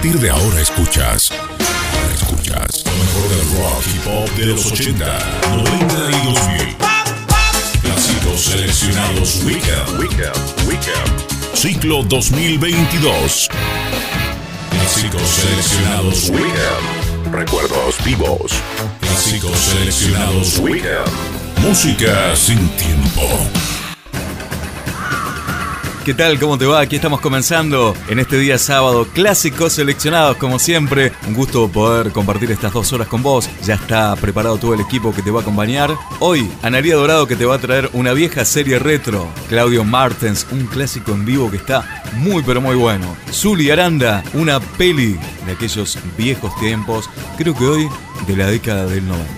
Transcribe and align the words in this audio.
partir 0.00 0.18
de 0.18 0.30
ahora 0.30 0.60
escuchas. 0.62 1.30
Escuchas 2.14 2.84
lo 2.86 2.92
mejor 2.92 3.28
del 3.28 3.40
rock 3.58 3.84
y 3.94 3.98
pop 3.98 4.38
de 4.38 4.46
los 4.46 4.64
80, 4.64 5.18
90 5.50 5.94
y 6.08 6.24
2000. 6.24 6.76
Clásicos 7.82 8.40
seleccionados 8.40 9.42
Weekend. 9.44 9.98
Weekend. 9.98 10.66
Weekend. 10.66 11.54
Ciclo 11.54 12.02
2022. 12.04 13.50
Clásicos 14.70 15.22
seleccionados 15.22 16.30
Weekend. 16.30 17.34
Recuerdos 17.34 18.02
vivos. 18.02 18.52
Clásicos 19.02 19.58
seleccionados 19.58 20.58
Weekend. 20.60 21.10
Música 21.58 22.34
sin 22.34 22.66
tiempo. 22.70 23.28
¿Qué 26.04 26.14
tal? 26.14 26.40
¿Cómo 26.40 26.56
te 26.56 26.64
va? 26.64 26.80
Aquí 26.80 26.96
estamos 26.96 27.20
comenzando 27.20 27.94
en 28.08 28.18
este 28.18 28.38
día 28.38 28.56
sábado. 28.56 29.06
Clásicos 29.12 29.74
seleccionados, 29.74 30.38
como 30.38 30.58
siempre. 30.58 31.12
Un 31.28 31.34
gusto 31.34 31.68
poder 31.68 32.10
compartir 32.10 32.50
estas 32.50 32.72
dos 32.72 32.90
horas 32.94 33.06
con 33.06 33.22
vos. 33.22 33.50
Ya 33.64 33.74
está 33.74 34.16
preparado 34.16 34.56
todo 34.56 34.72
el 34.72 34.80
equipo 34.80 35.14
que 35.14 35.20
te 35.20 35.30
va 35.30 35.40
a 35.40 35.42
acompañar. 35.42 35.94
Hoy, 36.20 36.50
Analia 36.62 36.96
Dorado 36.96 37.26
que 37.26 37.36
te 37.36 37.44
va 37.44 37.56
a 37.56 37.60
traer 37.60 37.90
una 37.92 38.14
vieja 38.14 38.46
serie 38.46 38.78
retro. 38.78 39.28
Claudio 39.50 39.84
Martens, 39.84 40.46
un 40.52 40.64
clásico 40.66 41.12
en 41.12 41.26
vivo 41.26 41.50
que 41.50 41.58
está 41.58 42.02
muy 42.14 42.42
pero 42.42 42.62
muy 42.62 42.76
bueno. 42.76 43.14
Zully 43.30 43.70
Aranda, 43.70 44.24
una 44.32 44.58
peli 44.58 45.18
de 45.44 45.52
aquellos 45.52 45.98
viejos 46.16 46.58
tiempos. 46.58 47.10
Creo 47.36 47.54
que 47.54 47.64
hoy 47.66 47.88
de 48.26 48.36
la 48.38 48.46
década 48.46 48.86
del 48.86 49.06
90. 49.06 49.28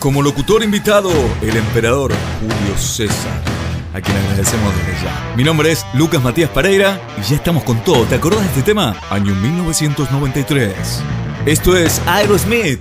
Como 0.00 0.20
locutor 0.20 0.64
invitado, 0.64 1.12
el 1.42 1.56
emperador 1.56 2.12
Julio 2.40 2.76
César 2.76 3.61
a 3.94 4.00
quien 4.00 4.16
agradecemos 4.16 4.74
desde 4.76 5.04
ya. 5.04 5.34
Mi 5.36 5.44
nombre 5.44 5.70
es 5.70 5.84
Lucas 5.94 6.22
Matías 6.22 6.50
Pereira 6.50 7.00
y 7.18 7.22
ya 7.22 7.36
estamos 7.36 7.64
con 7.64 7.82
todo. 7.84 8.04
¿Te 8.04 8.14
acordás 8.14 8.40
de 8.40 8.46
este 8.46 8.62
tema? 8.62 8.94
Año 9.10 9.34
1993. 9.34 11.02
Esto 11.46 11.76
es 11.76 12.00
Aerosmith, 12.06 12.80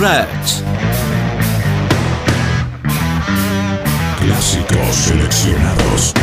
Rats. 0.00 0.62
Clásicos 4.20 4.94
seleccionados. 4.94 6.14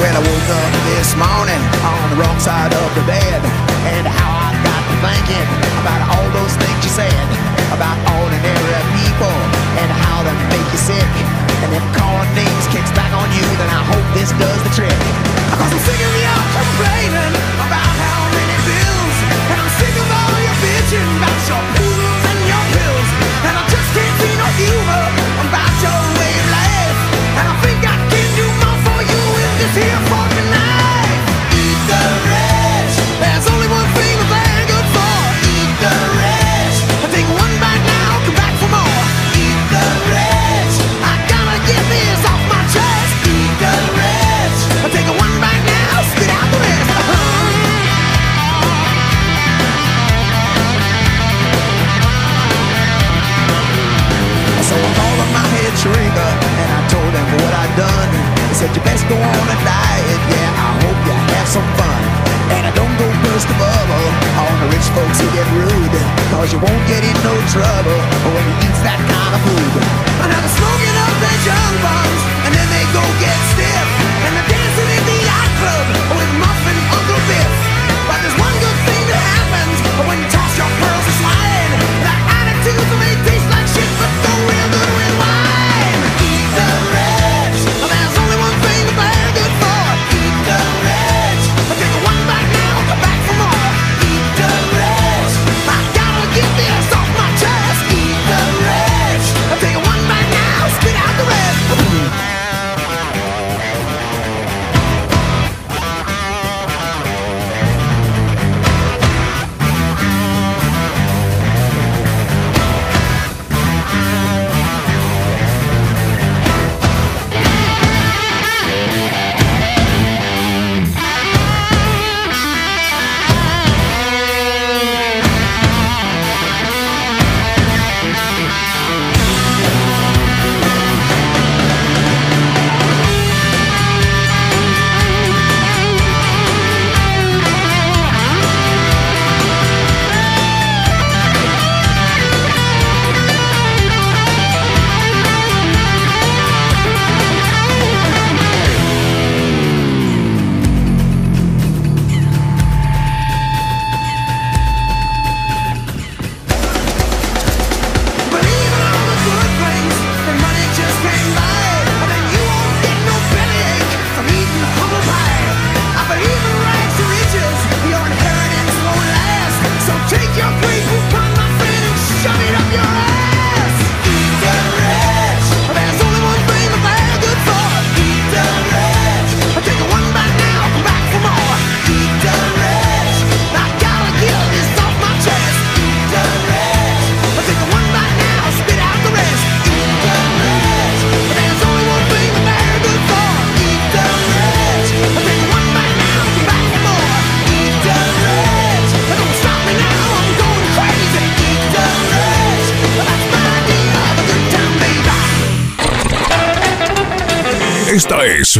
When 0.00 0.12
I 0.12 0.18
woke 0.18 0.50
up 0.50 0.72
this 0.98 1.16
morning 1.16 1.62
on 1.82 2.10
the 2.10 2.16
wrong 2.16 2.38
side 2.38 2.74
of 2.74 2.94
the 2.94 3.02
bed, 3.06 3.40
and 3.86 4.06
how 4.06 4.40
I 4.40 4.43
thinking 5.04 5.48
about 5.84 6.00
all 6.16 6.28
those 6.32 6.56
things 6.56 6.80
you 6.80 6.88
said 6.88 7.28
about 7.76 7.96
ordinary 8.24 8.84
people 8.96 9.36
and 9.76 9.88
how 9.92 10.24
they 10.24 10.32
make 10.48 10.68
you 10.72 10.80
sick. 10.80 11.12
And 11.60 11.70
if 11.76 11.84
calling 11.92 12.32
names 12.32 12.64
kicks 12.72 12.88
back 12.96 13.12
on 13.12 13.28
you, 13.36 13.44
then 13.60 13.68
I 13.68 13.82
hope 13.84 14.06
this 14.16 14.32
does 14.40 14.60
the 14.64 14.72
trick. 14.72 14.96
Cause 15.60 15.72
I'm 15.76 15.82
sick 15.84 16.00
of 16.00 16.12
you 16.16 16.36
complaining 16.56 17.34
about 17.60 17.90
how 18.00 18.20
many 18.32 18.56
bills, 18.64 19.16
and 19.52 19.56
I'm 19.60 19.72
sick 19.76 19.92
of 19.92 20.08
all 20.08 20.38
your 20.40 20.56
bitching 20.64 21.08
about 21.20 21.40
your 21.52 21.64
poodles 21.76 22.22
and 22.24 22.40
your 22.48 22.64
pills, 22.72 23.08
and 23.44 23.54
I 23.60 23.62
just 23.68 23.88
can't 23.92 24.16
see 24.24 24.34
no 24.40 24.48
humor 24.56 25.04
about 25.52 25.72
your 25.84 26.00
way 26.16 26.32
of 26.32 26.48
life. 26.48 26.98
And 27.38 27.44
I 27.44 27.54
think 27.60 27.80
I 27.84 27.96
can 28.08 28.28
do 28.40 28.46
more 28.56 28.78
for 28.88 29.00
you 29.04 29.20
with 29.36 29.52
this 29.60 29.74
here 29.84 30.00
fucking 30.08 30.23
go 59.08 59.16
on 59.16 59.46
a 59.52 59.58
diet, 59.60 60.20
yeah, 60.32 60.64
I 60.64 60.70
hope 60.80 60.98
you 61.04 61.14
have 61.36 61.48
some 61.48 61.68
fun. 61.76 62.02
And 62.56 62.62
I 62.68 62.72
don't 62.72 62.94
go 62.96 63.06
burst 63.24 63.48
the 63.48 63.56
bubble 63.60 64.08
on 64.40 64.54
the 64.64 64.68
rich 64.72 64.88
folks 64.96 65.20
who 65.20 65.28
get 65.36 65.48
rude. 65.52 65.96
Cause 66.32 66.52
you 66.52 66.60
won't 66.60 66.84
get 66.88 67.04
in 67.04 67.16
no 67.24 67.34
trouble 67.52 68.00
when 68.32 68.44
you 68.48 68.56
eat 68.64 68.78
that 68.84 69.00
kind 69.00 69.32
of 69.36 69.40
food. 69.44 69.72
They're 70.24 70.52
smoking 70.56 70.96
up 71.04 71.14
their 71.20 71.38
junk 71.44 71.74
bongs 71.84 72.43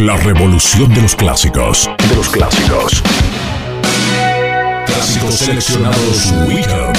la 0.04 0.18
revolución 0.18 0.92
de 0.92 1.00
los 1.00 1.16
clásicos. 1.16 1.88
De 2.10 2.16
los 2.16 2.28
clásicos. 2.28 3.02
Clásicos 4.86 5.34
seleccionados 5.36 6.30
Weekend. 6.46 6.93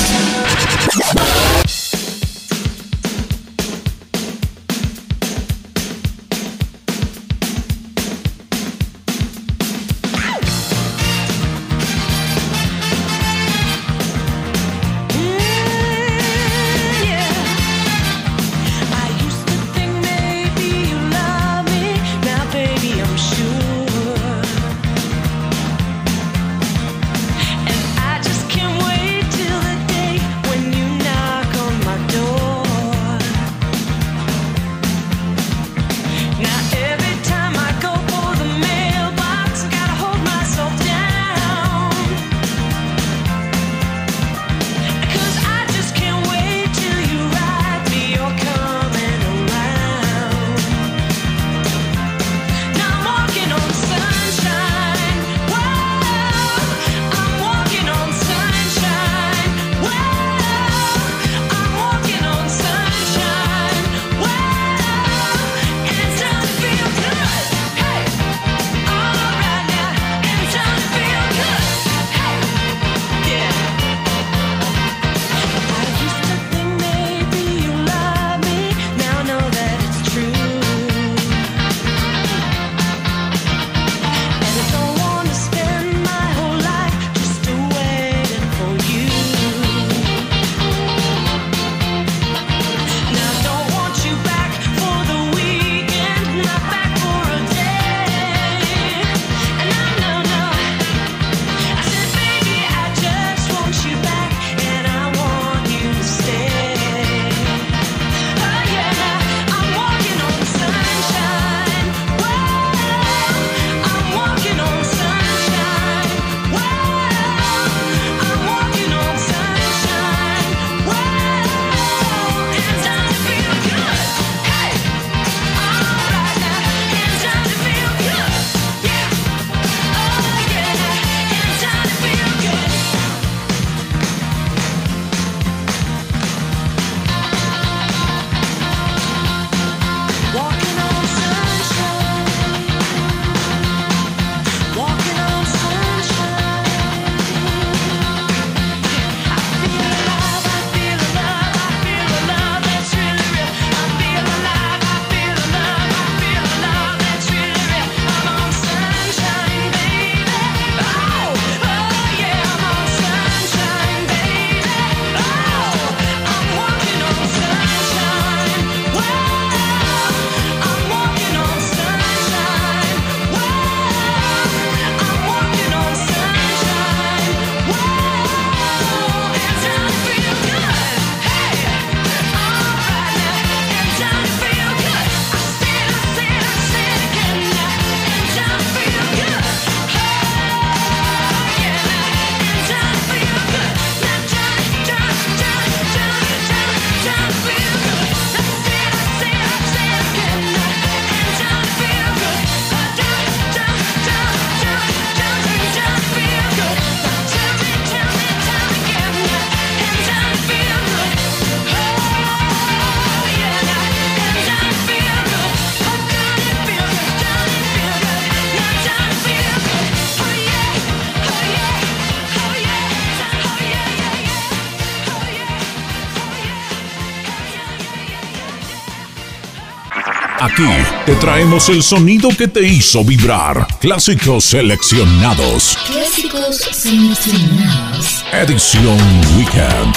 Te 231.06 231.16
traemos 231.16 231.70
el 231.70 231.84
sonido 231.84 232.30
que 232.30 232.48
te 232.48 232.68
hizo 232.68 233.04
vibrar. 233.04 233.68
Clásicos 233.80 234.46
seleccionados. 234.46 235.78
Clásicos 235.86 236.58
seleccionados. 236.58 238.26
Edición 238.34 238.98
Weekend. 239.38 239.96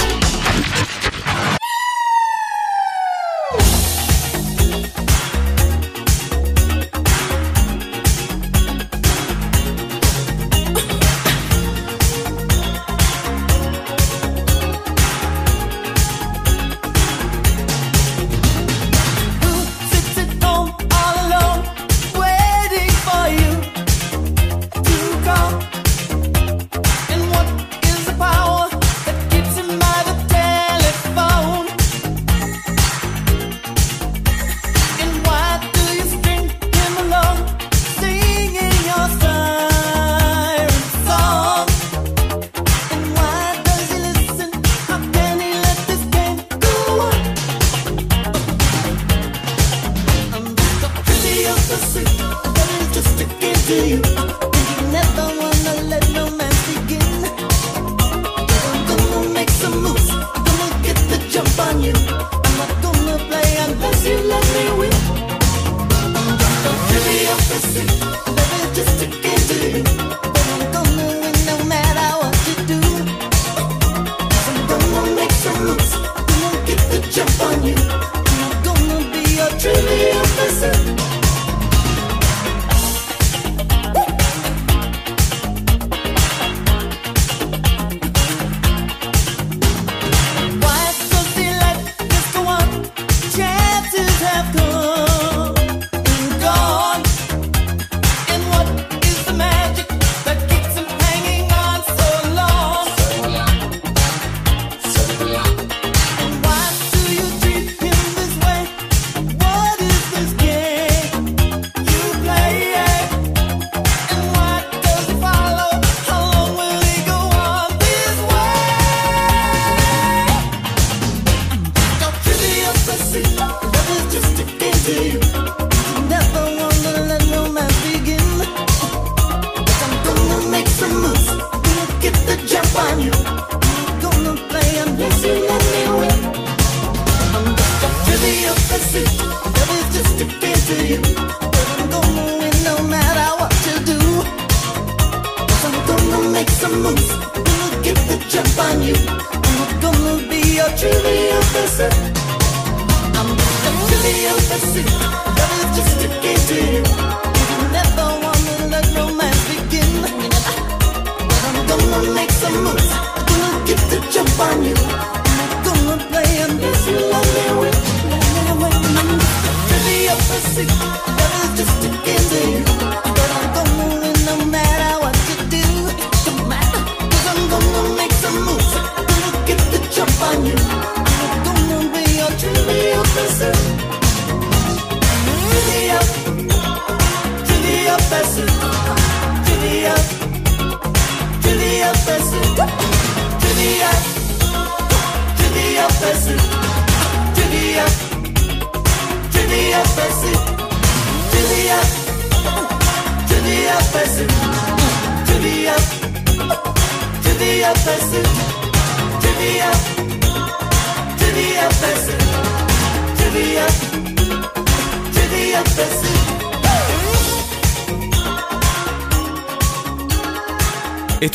on 61.59 61.81
you. 61.81 62.38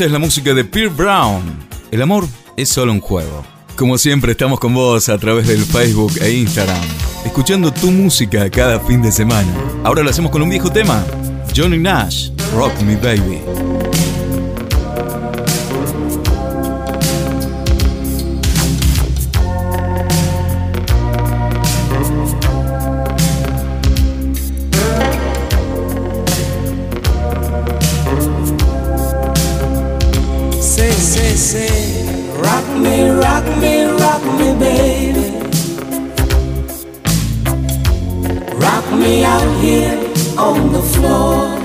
Es 0.04 0.10
la 0.10 0.18
música 0.18 0.52
de 0.52 0.66
Pierre 0.66 0.90
Brown. 0.90 1.42
El 1.90 2.02
amor 2.02 2.26
es 2.58 2.68
solo 2.68 2.92
un 2.92 3.00
juego. 3.00 3.42
Como 3.74 3.96
siempre 3.96 4.32
estamos 4.32 4.60
con 4.60 4.74
vos 4.74 5.08
a 5.08 5.16
través 5.16 5.48
del 5.48 5.64
Facebook 5.64 6.12
e 6.20 6.30
Instagram, 6.30 6.76
escuchando 7.24 7.72
tu 7.72 7.90
música 7.90 8.50
cada 8.50 8.80
fin 8.80 9.00
de 9.00 9.10
semana. 9.10 9.48
Ahora 9.82 10.02
lo 10.02 10.10
hacemos 10.10 10.30
con 10.30 10.42
un 10.42 10.50
viejo 10.50 10.70
tema, 10.70 11.02
Johnny 11.56 11.78
Nash, 11.78 12.28
Rock 12.54 12.82
Me 12.82 12.96
Baby. 12.96 13.53
Knock 38.84 39.00
me 39.00 39.24
out 39.24 39.62
here 39.62 39.96
on 40.38 40.70
the 40.70 40.82
floor. 40.82 41.58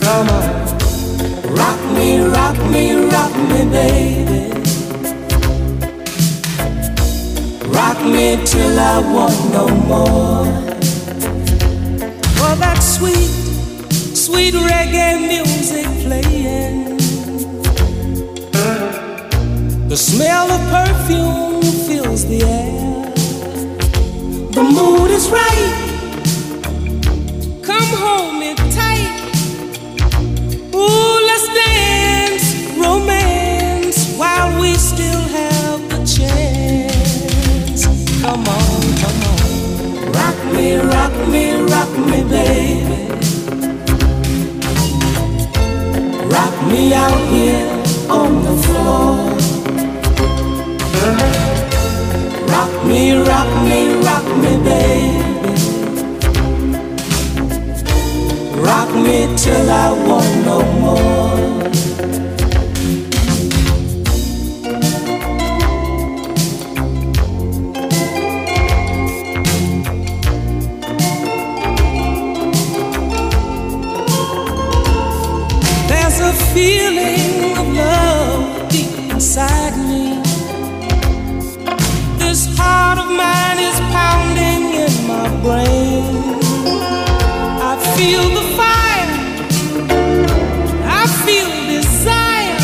Come 0.00 0.28
on. 0.28 1.54
Rock 1.54 1.80
me, 1.96 2.20
rock 2.20 2.56
me, 2.70 2.94
rock 3.06 3.34
me, 3.48 3.60
baby. 3.70 4.42
Rock 7.68 7.98
me 8.04 8.44
till 8.44 8.78
I 8.78 8.98
want 9.14 9.38
no 9.52 9.68
more. 9.86 10.46
Oh, 12.40 12.56
that 12.58 12.80
sweet, 12.82 13.30
sweet 14.16 14.54
reggae 14.54 15.20
music 15.28 15.86
playing. 16.04 16.96
The 19.88 19.96
smell 19.96 20.50
of 20.50 20.60
perfume 20.70 21.62
fills 21.86 22.26
the 22.26 22.42
air. 22.42 22.91
The 24.52 24.62
mood 24.62 25.10
is 25.10 25.30
right. 25.30 25.72
Come 27.62 27.88
hold 28.02 28.34
me 28.38 28.54
tight. 28.54 29.08
Ooh, 30.74 31.26
let's 31.28 31.48
dance 31.54 32.46
romance 32.76 34.14
while 34.18 34.60
we 34.60 34.74
still 34.74 35.22
have 35.38 35.88
the 35.88 36.04
chance. 36.04 37.86
Come 38.20 38.44
on, 38.46 38.82
come 39.00 39.22
on. 39.32 40.12
Rock 40.12 40.38
me, 40.52 40.76
rock 40.76 41.14
me, 41.28 41.44
rock 41.72 41.92
me, 42.10 42.22
baby. 42.28 43.08
Rock 46.28 46.54
me 46.70 46.92
out 46.92 47.20
here 47.32 47.70
on 48.10 48.42
the 48.44 48.54
floor. 48.64 49.16
Rock 52.52 52.84
me, 52.84 53.12
rock 53.16 53.50
me, 53.64 54.01
baby. 54.72 55.52
Rock 58.66 58.90
me 59.06 59.18
till 59.36 59.68
I 59.84 59.88
want 60.06 60.32
no 60.48 60.58
more. 60.82 61.52
There's 75.90 76.18
a 76.20 76.32
feeling 76.54 77.58
of 77.60 77.66
love 77.74 78.68
deep 78.70 78.92
inside 79.10 79.74
me. 79.88 80.04
This 82.18 82.40
heart 82.56 82.98
of 82.98 83.08
mine 83.22 83.58
is 83.68 83.71
my 85.06 85.28
brain. 85.42 86.04
I 87.70 87.72
feel 87.96 88.24
the 88.38 88.44
fire. 88.58 89.10
I 91.00 91.02
feel 91.24 91.50
desire. 91.72 92.58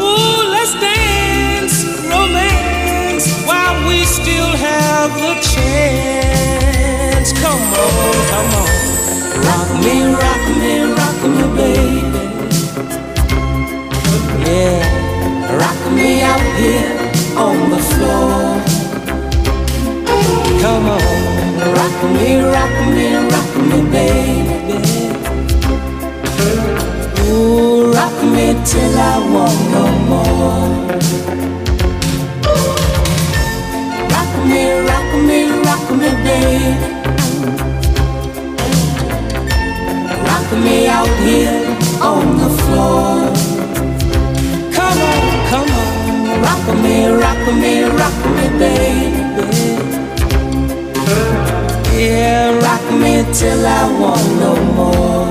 Ooh, 0.00 0.38
let's 0.54 0.74
dance 0.80 1.76
romance 2.10 3.26
while 3.46 3.76
we 3.88 4.04
still 4.04 4.50
have 4.68 5.10
the 5.24 5.34
chance. 5.52 7.32
Come 7.42 7.62
on, 7.84 8.14
come 8.32 8.50
on. 8.62 8.70
Rock 9.46 9.70
me, 9.84 9.96
rock 10.22 10.44
me, 10.60 10.72
rock 10.98 11.18
me, 11.36 11.44
baby. 11.56 12.24
Yeah, 14.46 15.56
rock 15.62 15.80
me 15.92 16.22
out 16.22 16.46
here 16.60 16.90
on 17.36 17.70
the 17.70 17.78
floor. 17.78 18.55
Come 20.62 20.88
on, 20.88 20.98
rock 21.76 21.98
me, 22.14 22.40
rock 22.40 22.74
me, 22.94 23.06
rock 23.32 23.52
me, 23.68 23.78
baby. 23.92 24.78
Ooh, 27.28 27.92
rock 27.92 28.16
me 28.34 28.46
till 28.64 28.96
I 28.98 29.16
want 29.32 29.60
no 29.74 29.84
more. 30.10 30.70
Rock 34.12 34.32
me, 34.48 34.62
rock 34.90 35.10
me, 35.28 35.38
rock 35.66 35.86
me, 36.00 36.10
baby. 36.24 36.96
Rock 40.28 40.48
me 40.64 40.76
out 40.88 41.14
here 41.26 41.58
on 42.00 42.24
the 42.42 42.50
floor. 42.60 43.12
Come 44.76 45.00
on, 45.12 45.22
come 45.50 45.70
on, 45.80 46.42
rock 46.42 46.64
me, 46.82 46.96
rock 47.22 47.44
me, 47.62 47.72
rock 48.00 48.18
me, 48.36 48.46
baby. 48.58 49.85
Yeah, 51.98 52.52
rock 52.60 52.84
me 53.00 53.24
till 53.32 53.64
I 53.66 53.82
want 53.98 54.26
no 54.38 54.52
more. 54.76 55.28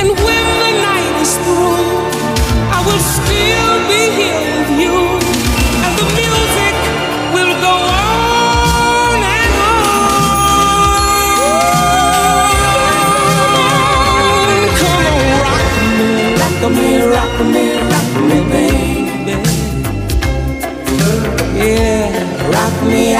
And 0.00 0.08
when 0.24 0.44
the 0.62 0.72
night 0.84 1.16
is 1.24 1.32
through, 1.42 1.80
I 2.76 2.78
will 2.84 3.02
still 3.16 3.74
be 3.88 4.02
here 4.20 4.44
with 4.52 4.70
you, 4.84 4.96
and 5.84 5.92
the 5.96 6.04
music 6.20 6.76
will 7.32 7.54
go 7.64 7.72
on 7.72 9.16
and 9.40 9.54
on. 9.64 9.96
Come 14.78 15.04
on, 15.08 15.24
rock 15.40 15.72
me, 15.96 16.36
rock 16.36 16.60
me, 16.68 16.76
rock 16.76 16.76
me, 16.76 16.88
rock 17.16 17.36
me, 17.54 17.64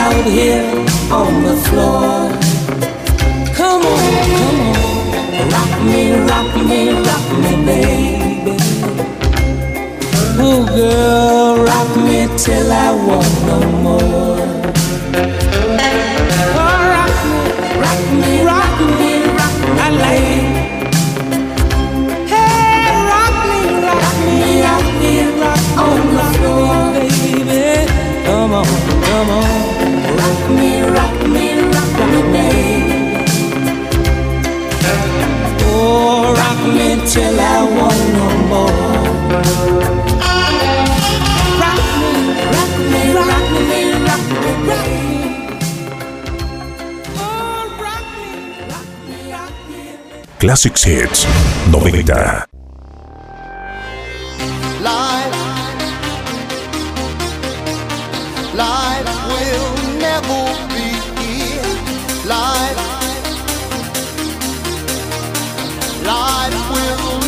out 0.03 0.25
here 0.25 0.65
on 1.13 1.33
the 1.45 1.57
floor. 1.67 2.29
Come 3.59 3.83
on, 3.95 4.05
come 4.33 4.61
on, 4.69 5.49
rock 5.55 5.73
me, 5.91 6.03
rock 6.31 6.51
me, 6.69 6.81
rock 7.09 7.27
me, 7.43 7.53
baby. 7.69 8.55
Ooh, 10.45 10.67
girl, 10.67 11.65
rock 11.71 11.91
me 12.07 12.19
till 12.37 12.73
I 12.73 12.91
want 13.07 13.33
no 13.49 13.59
more. 13.85 14.62
Classics 50.43 50.83
Hits 50.83 51.25
90. 51.71 52.03
Life, 54.83 55.37
life 58.53 59.07
will 59.31 59.75
never 60.01 60.43
be. 60.75 60.91
Life, 62.27 62.81
life 66.03 66.71
will 66.73 67.22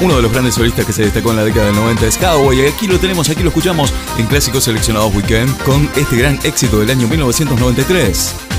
Uno 0.00 0.16
de 0.16 0.22
los 0.22 0.32
grandes 0.32 0.54
solistas 0.54 0.86
que 0.86 0.92
se 0.92 1.02
destacó 1.02 1.30
en 1.30 1.36
la 1.36 1.44
década 1.44 1.66
del 1.66 1.76
90 1.76 2.06
es 2.06 2.16
Cowboy. 2.16 2.60
Y 2.60 2.66
aquí 2.66 2.86
lo 2.86 2.98
tenemos, 2.98 3.28
aquí 3.28 3.42
lo 3.42 3.48
escuchamos 3.48 3.92
en 4.18 4.26
Clásicos 4.26 4.64
Seleccionados 4.64 5.14
Weekend 5.14 5.56
con 5.62 5.90
este 5.94 6.16
gran 6.16 6.38
éxito 6.42 6.80
del 6.80 6.90
año 6.90 7.06
1993. 7.06 8.49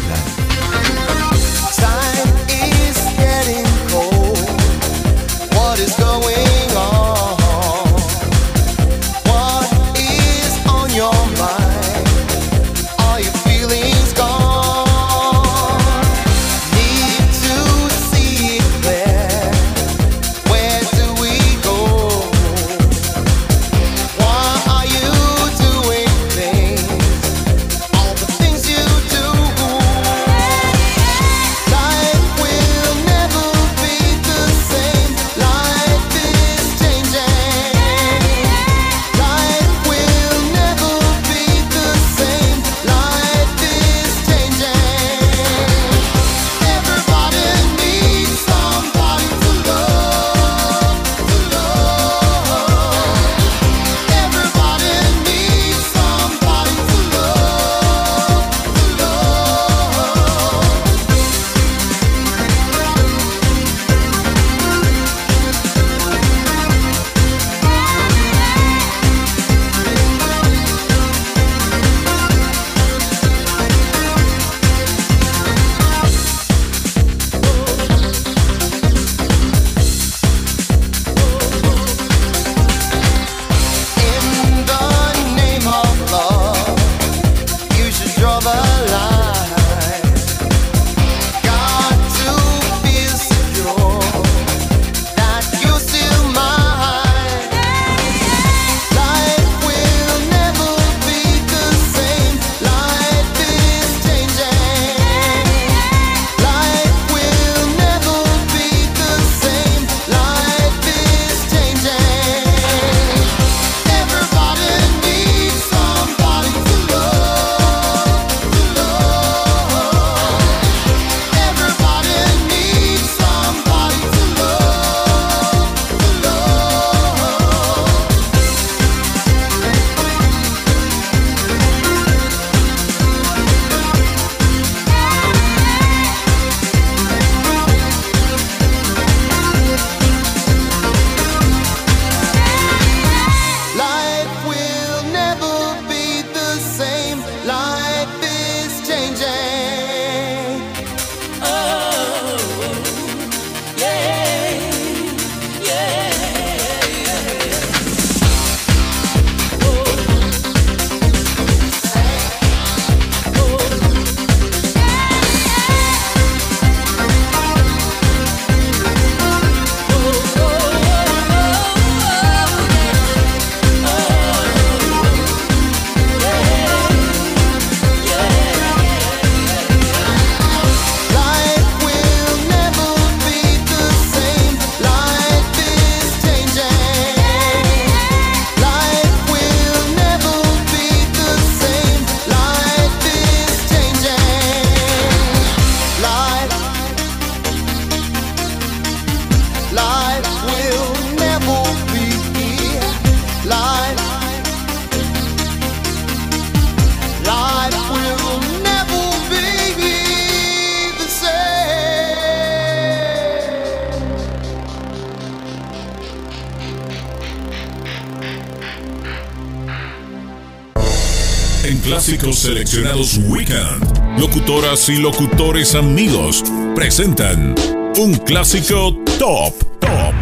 Seleccionados 222.41 223.19
Weekend, 223.27 224.19
locutoras 224.19 224.89
y 224.89 224.95
locutores 224.95 225.75
amigos 225.75 226.43
presentan 226.73 227.53
un 227.99 228.15
clásico 228.15 228.97
top, 229.19 229.53
top. 229.79 230.15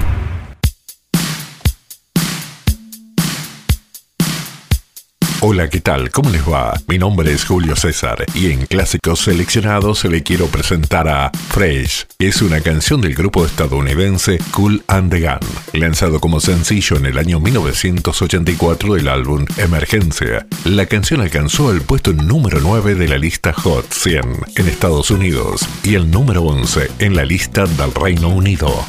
Hola, 5.41 5.69
¿qué 5.69 5.79
tal? 5.79 6.12
¿Cómo 6.12 6.29
les 6.29 6.45
va? 6.45 6.73
Mi 6.89 6.97
nombre 6.97 7.32
es 7.32 7.45
Julio 7.45 7.77
César 7.77 8.25
y 8.34 8.51
en 8.51 8.65
Clásicos 8.65 9.21
Seleccionados 9.21 10.03
le 10.03 10.21
quiero 10.21 10.47
presentar 10.47 11.08
a 11.08 11.32
Fresh. 11.32 12.08
Es 12.19 12.41
una 12.41 12.60
canción 12.60 12.99
del 12.99 13.15
grupo 13.15 13.45
estadounidense 13.45 14.39
Cool 14.51 14.84
and 14.88 15.10
the 15.10 15.21
Gun, 15.21 15.39
lanzado 15.80 16.20
como 16.20 16.39
sencillo 16.39 16.98
en 16.98 17.06
el 17.06 17.18
año 17.18 17.39
1984 17.39 18.96
del 18.96 19.08
álbum 19.08 19.46
Emergencia. 19.58 20.46
La 20.65 20.86
canción 20.86 21.22
alcanzó 21.22 21.72
el 21.72 21.82
puesto 21.82 22.13
número 22.13 22.60
9 22.62 22.96
de 22.96 23.08
la 23.08 23.18
lista 23.18 23.54
Hot 23.54 23.92
100 23.92 24.22
en 24.56 24.68
Estados 24.68 25.12
Unidos 25.12 25.68
y 25.84 25.96
el 25.96 26.12
número 26.12 26.44
11 26.44 26.92
en 27.00 27.15
la 27.15 27.26
lista 27.26 27.65
del 27.65 27.94
Reino 27.94 28.30
Unido. 28.30 28.86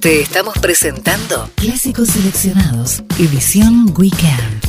Te 0.00 0.20
estamos 0.20 0.58
presentando 0.58 1.48
Clásicos 1.54 2.08
seleccionados. 2.08 3.04
Edición 3.20 3.94
Weekend. 3.96 4.61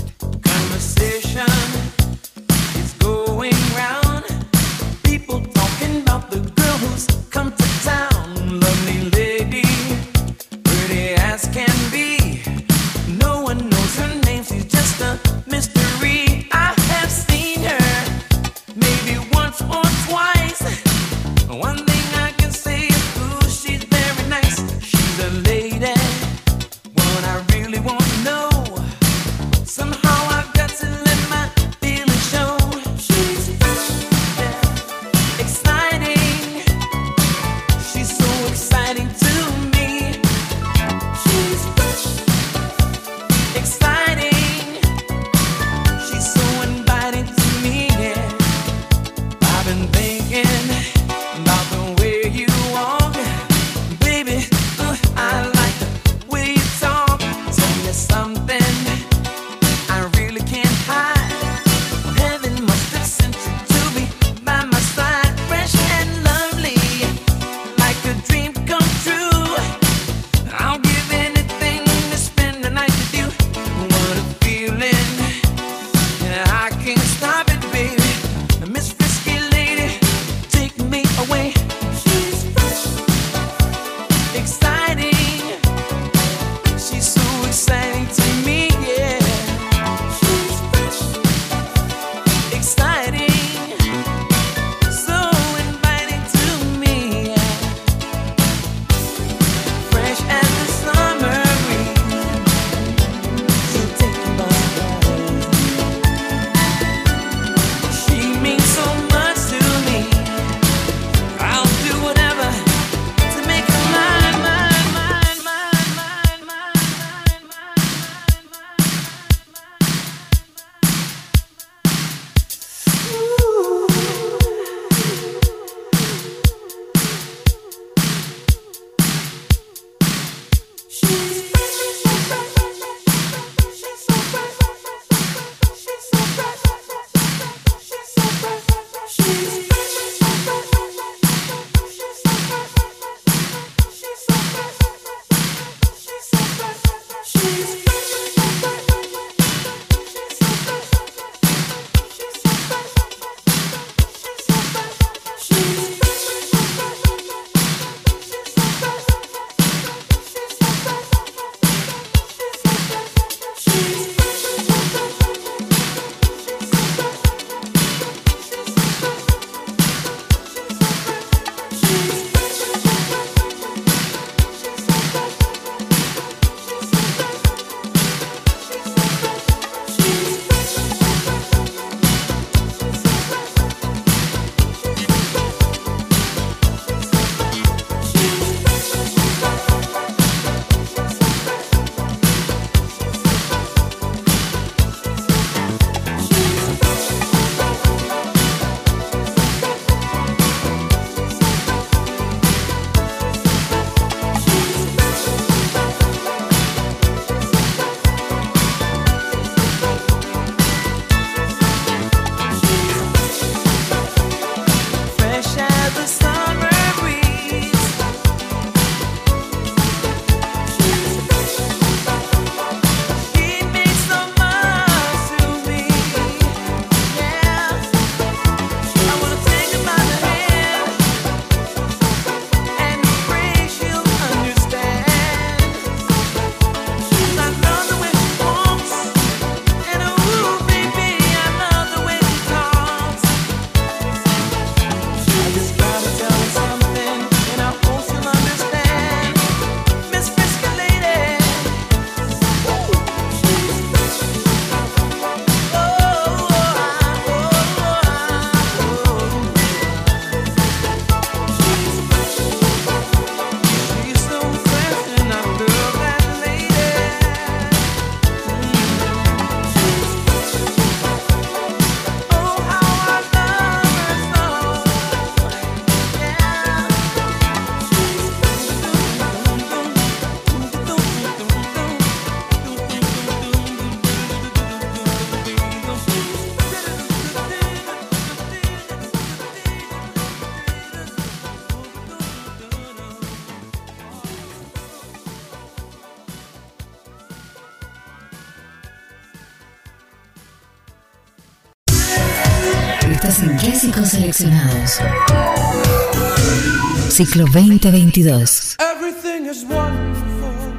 Ciclo 307.14 307.46
2022. 307.46 308.78
Everything 308.80 309.46
is 309.46 309.64
wonderful. 309.64 310.74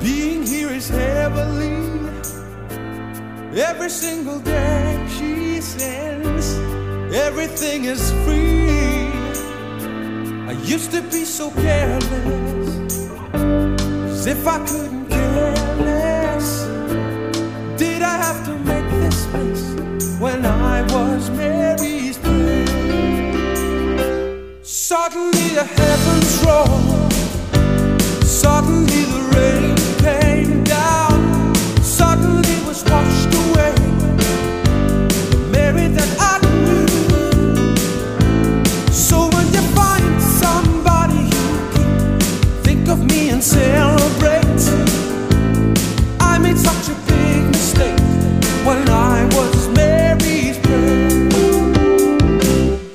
Being 0.00 0.46
here 0.46 0.68
is 0.68 0.88
heavenly. 0.88 1.74
Every 3.60 3.90
single 3.90 4.38
day 4.38 5.04
she. 5.08 5.48
Everything 7.12 7.86
is 7.86 8.12
free. 8.24 9.10
I 10.46 10.52
used 10.62 10.92
to 10.92 11.02
be 11.02 11.24
so 11.24 11.50
careless. 11.50 13.10
As 13.34 14.26
if 14.26 14.46
I 14.46 14.58
couldn't 14.64 15.08
care 15.08 15.54
less. 15.88 16.68
Did 17.76 18.02
I 18.02 18.16
have 18.16 18.44
to 18.46 18.54
make 18.58 18.88
this 19.02 19.26
mess 19.32 20.20
when 20.20 20.46
I 20.46 20.82
was 20.82 21.30
Mary's 21.30 21.57
Suddenly 24.88 25.48
the 25.50 25.64
heavens 25.64 26.42
roll. 26.46 27.10
Suddenly 28.22 29.04
the 29.04 29.20
rain 29.36 29.76
came 29.98 30.64
down. 30.64 31.54
Suddenly 31.82 32.56
was 32.66 32.82
washed 32.84 33.34
away. 33.34 33.74
Mary 35.52 35.88
that 35.88 36.10
I 36.18 36.40
knew. 36.64 36.88
So 38.90 39.28
when 39.34 39.46
you 39.52 39.60
find 39.76 40.22
somebody 40.22 41.22
you 41.36 41.46
think 42.62 42.88
of 42.88 43.04
me 43.04 43.28
and 43.28 43.44
celebrate. 43.44 44.62
I 46.18 46.38
made 46.38 46.56
such 46.56 46.88
a 46.88 46.94
big 47.12 47.44
mistake 47.48 48.00
when 48.64 48.88
I 48.88 49.28
was 49.36 49.68
Mary's 49.68 50.56
friend. 50.56 51.30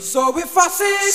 So 0.01 0.36
if 0.39 0.58
I 0.58 0.67
say 0.69 1.10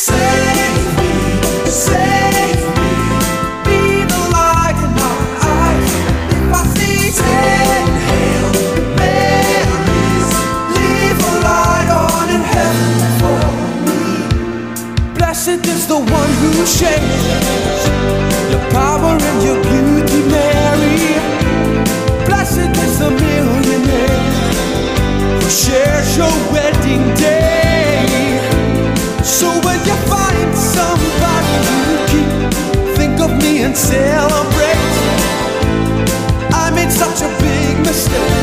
Blessed 15.49 15.67
is 15.69 15.87
the 15.87 15.97
one 15.97 16.33
who 16.43 16.67
shares 16.67 17.39
your 18.53 18.61
power 18.71 19.17
and 19.17 19.43
your 19.43 19.57
beauty, 19.63 20.21
Mary. 20.29 21.17
Blessed 22.27 22.77
is 22.85 22.99
the 22.99 23.09
millionaire 23.09 24.25
who 25.41 25.49
shares 25.49 26.19
your 26.19 26.35
wedding 26.53 27.03
day. 27.15 28.05
So 29.25 29.49
when 29.65 29.79
you 29.89 29.97
find 30.13 30.55
somebody 30.55 31.57
you 31.89 31.99
keep, 32.13 32.97
think 32.99 33.19
of 33.19 33.31
me 33.43 33.63
and 33.63 33.75
celebrate. 33.75 34.93
I 36.53 36.71
made 36.75 36.93
such 36.93 37.23
a 37.23 37.31
big 37.41 37.79
mistake 37.87 38.38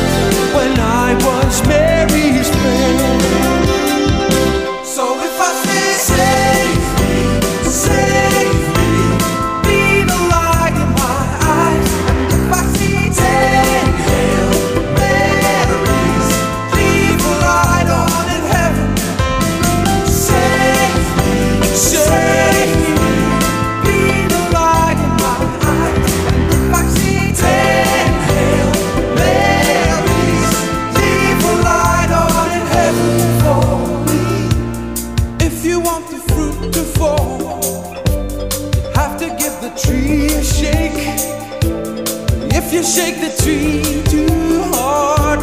tree 43.46 44.02
too 44.10 44.26
hard, 44.74 45.38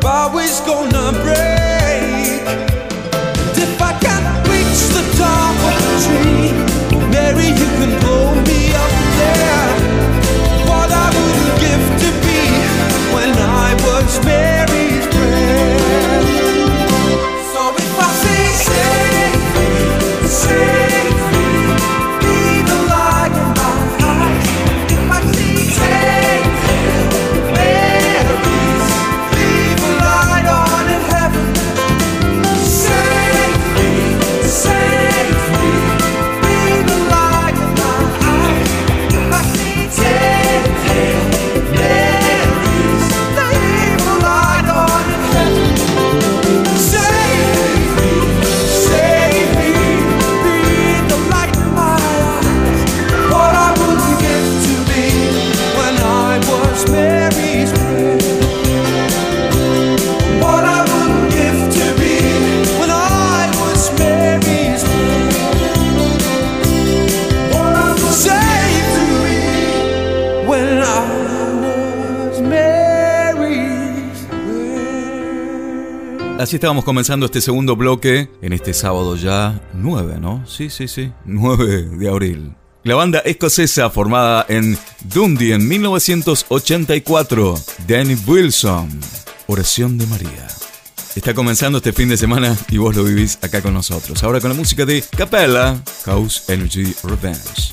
bough 0.00 0.38
is 0.38 0.60
gonna 0.60 1.10
break. 1.24 1.61
Así 76.52 76.56
estábamos 76.58 76.84
comenzando 76.84 77.24
este 77.24 77.40
segundo 77.40 77.76
bloque 77.76 78.28
en 78.42 78.52
este 78.52 78.74
sábado 78.74 79.16
ya 79.16 79.58
9, 79.72 80.18
¿no? 80.20 80.46
Sí, 80.46 80.68
sí, 80.68 80.86
sí, 80.86 81.10
9 81.24 81.96
de 81.96 82.08
abril. 82.10 82.54
La 82.84 82.94
banda 82.94 83.20
escocesa 83.20 83.88
formada 83.88 84.44
en 84.50 84.76
Dundee 85.02 85.54
en 85.54 85.66
1984, 85.66 87.54
Danny 87.88 88.18
Wilson, 88.26 89.00
Oración 89.46 89.96
de 89.96 90.06
María. 90.08 90.46
Está 91.16 91.32
comenzando 91.32 91.78
este 91.78 91.94
fin 91.94 92.10
de 92.10 92.18
semana 92.18 92.54
y 92.68 92.76
vos 92.76 92.94
lo 92.94 93.04
vivís 93.04 93.38
acá 93.40 93.62
con 93.62 93.72
nosotros. 93.72 94.22
Ahora 94.22 94.38
con 94.38 94.50
la 94.50 94.56
música 94.56 94.84
de 94.84 95.02
Capella, 95.16 95.82
House 96.04 96.50
Energy 96.50 96.94
Revenge. 97.02 97.71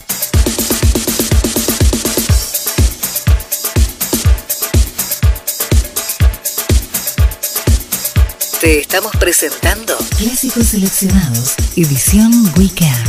Te 8.59 8.81
estamos 8.81 9.13
presentando 9.17 9.95
Clásicos 10.17 10.67
seleccionados. 10.67 11.55
Edición 11.77 12.31
Weekend. 12.57 13.08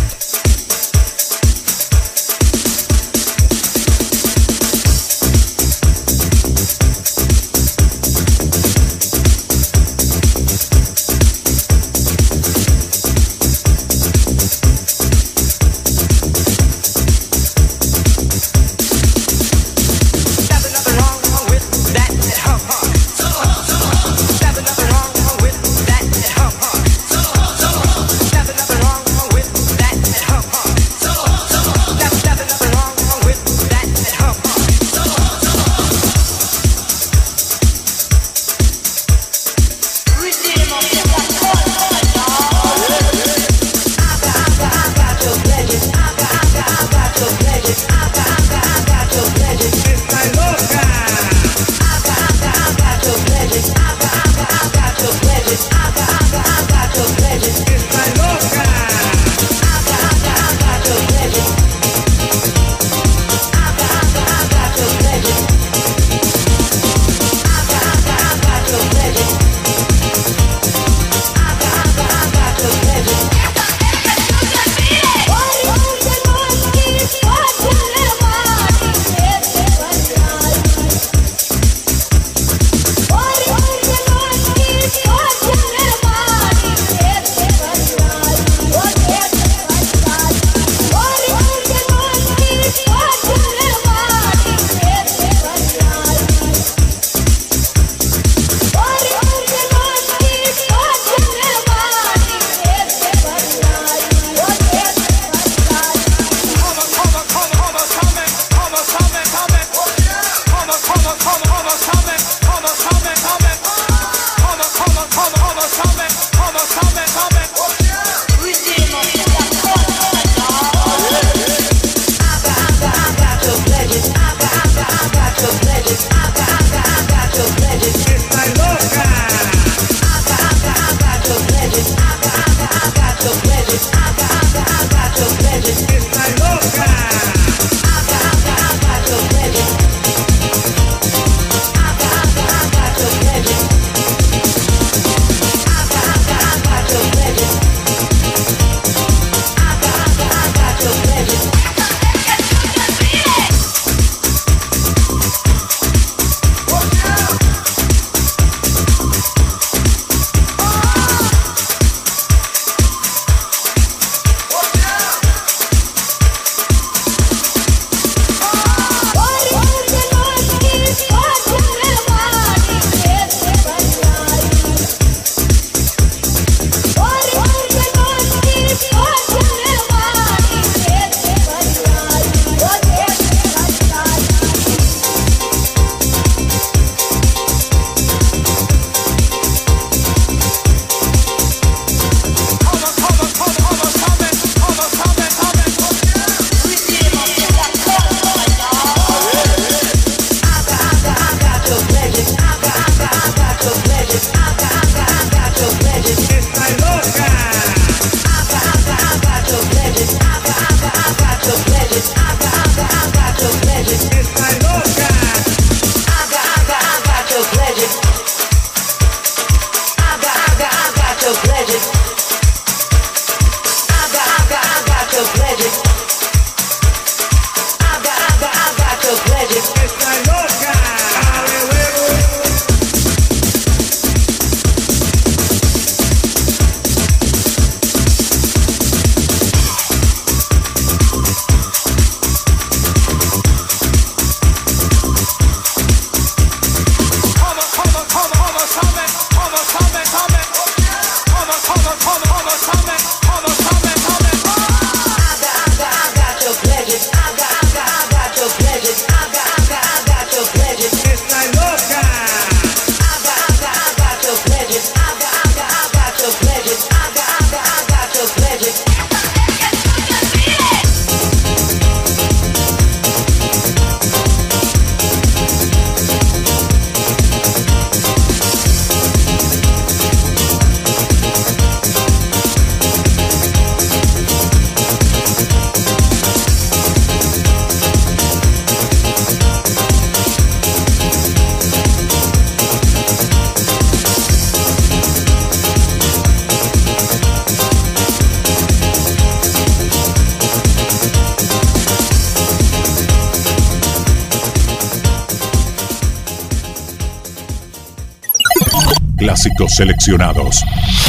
Clásicos 309.41 309.75
seleccionados. 309.75 310.63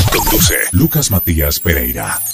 Conduce 0.09 0.55
Lucas 0.71 1.11
Matías 1.11 1.59
Pereira. 1.59 2.30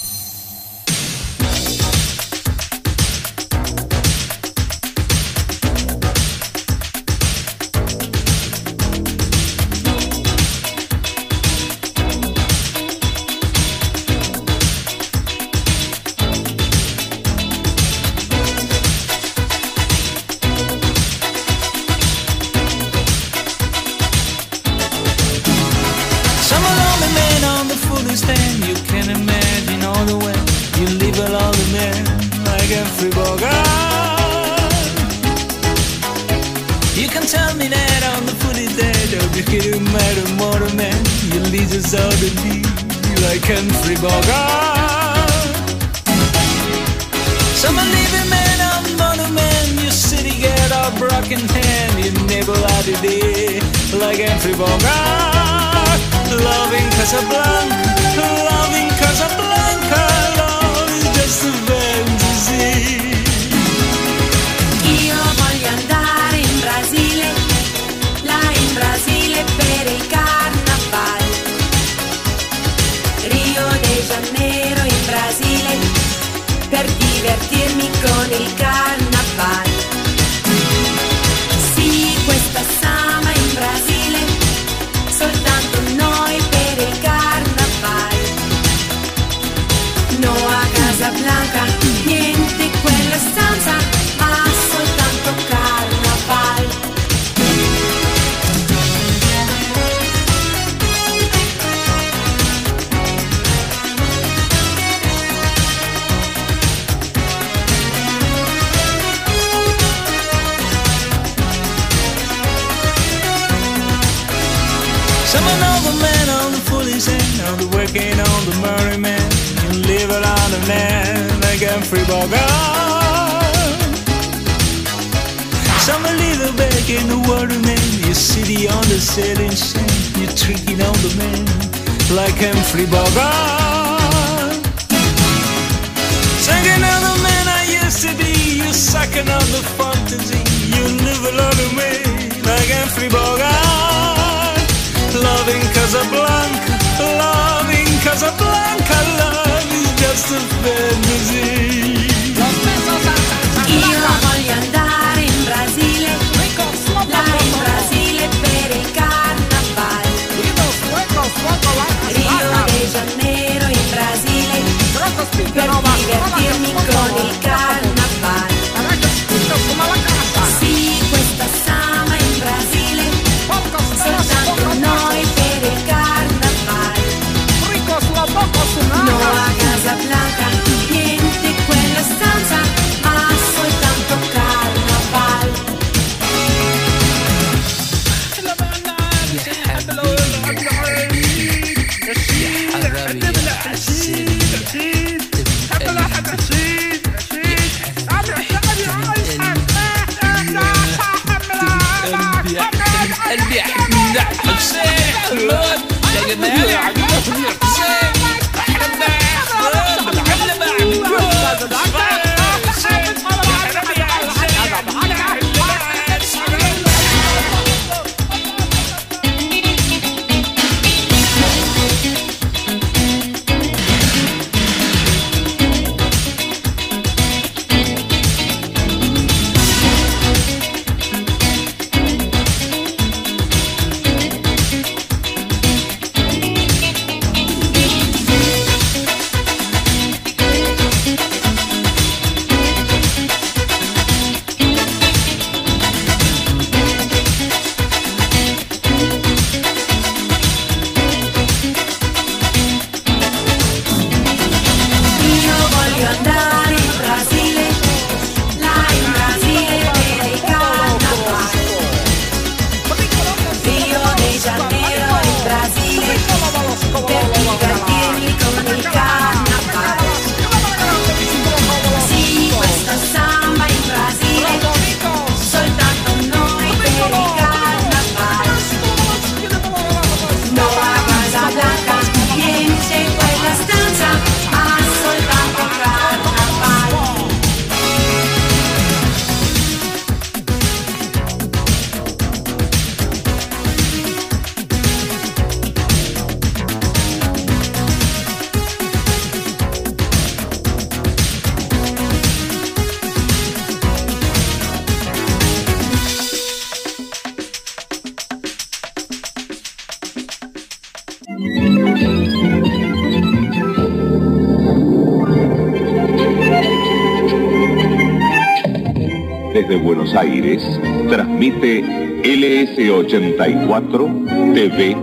Aires 320.48 320.64
transmite 321.10 321.84
LS84 322.24 324.54
TV, 324.54 324.96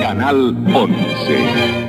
Canal 0.00 0.56
11. 0.74 1.88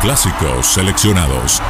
clásicos 0.00 0.68
seleccionados. 0.68 1.60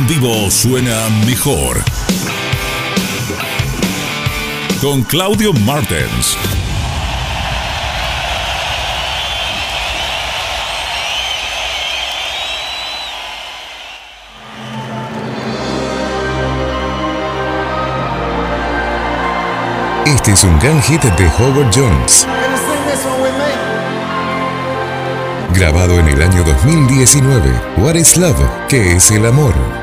en 0.00 0.06
vivo 0.06 0.50
suena 0.50 1.08
mejor. 1.26 1.82
Con 4.80 5.02
Claudio 5.02 5.52
Martens. 5.52 6.36
Este 20.06 20.32
es 20.32 20.44
un 20.44 20.58
gran 20.58 20.82
hit 20.82 21.02
de 21.02 21.26
Howard 21.38 21.70
Jones. 21.74 22.26
Grabado 25.54 25.98
en 25.98 26.08
el 26.08 26.22
año 26.22 26.44
2019, 26.44 27.50
What 27.78 27.94
is 27.96 28.16
Love? 28.16 28.36
¿Qué 28.68 28.96
es 28.96 29.10
el 29.10 29.26
amor? 29.26 29.79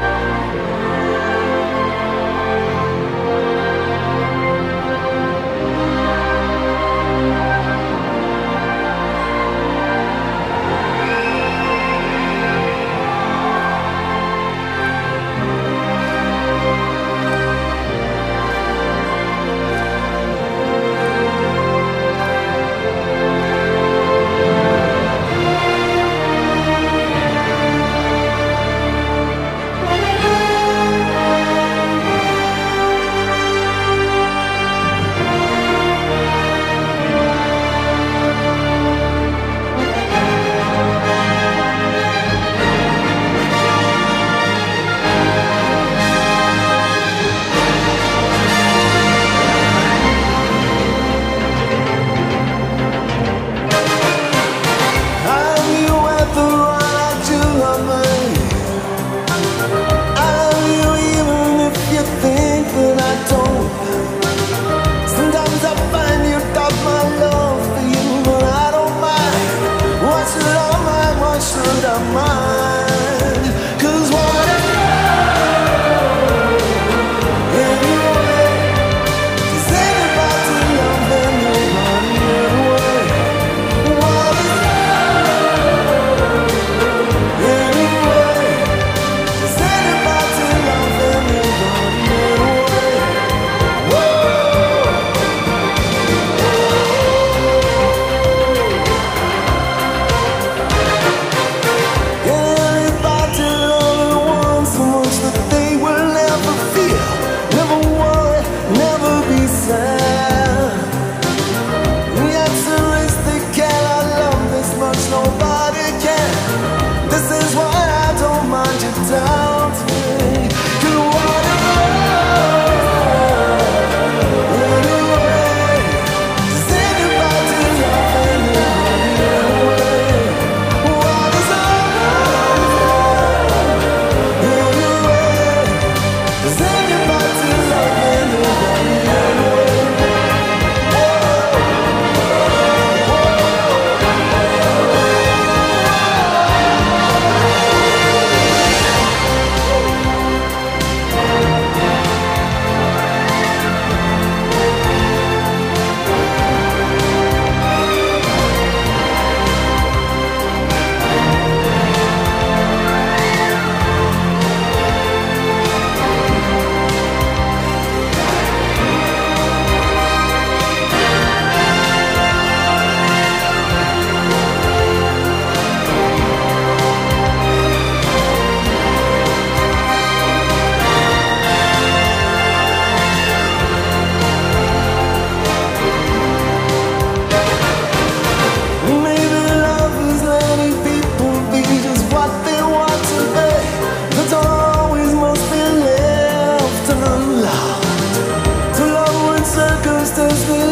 sisters 200.08 200.67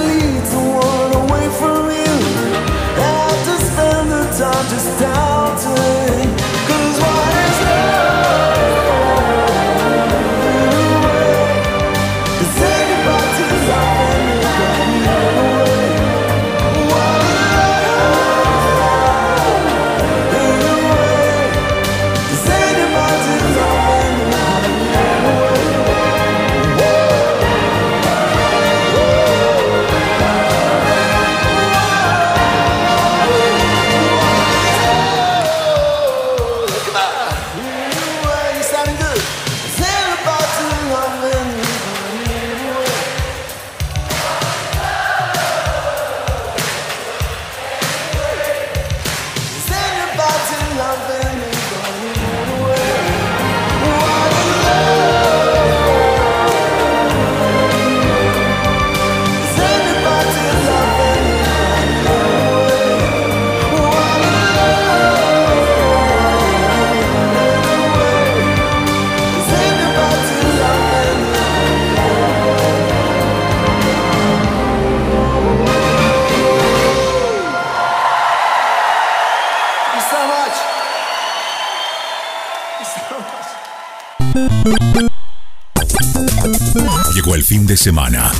semana 87.85 88.31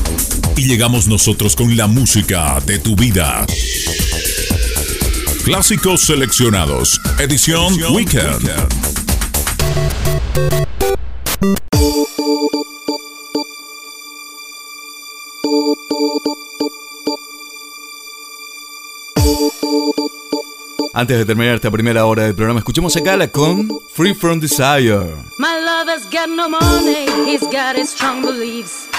y 0.58 0.64
llegamos 0.64 1.08
nosotros 1.08 1.56
con 1.56 1.78
la 1.78 1.86
música 1.86 2.60
de 2.66 2.80
tu 2.80 2.96
vida. 2.96 3.46
Clásicos 5.43 6.02
seleccionados, 6.02 7.00
edición 7.20 7.78
Weekend. 7.93 8.50
Antes 20.96 21.18
de 21.20 21.26
terminar 21.26 21.54
esta 21.54 21.70
primera 21.70 22.08
hora 22.08 22.24
del 22.24 22.34
programa, 22.34 22.62
escuchemos 22.62 22.96
a 22.96 23.02
Gala 23.02 23.28
con 23.28 23.70
Free 23.93 24.16
From 24.16 24.39
Desire. 24.39 25.14
My 25.38 25.60
lover's 25.64 26.06
got 26.06 26.30
no 26.30 26.50
money, 26.50 27.06
he's 27.28 27.43
got 27.43 27.76
his 27.76 27.91
strong 27.91 28.24
beliefs. 28.24 28.85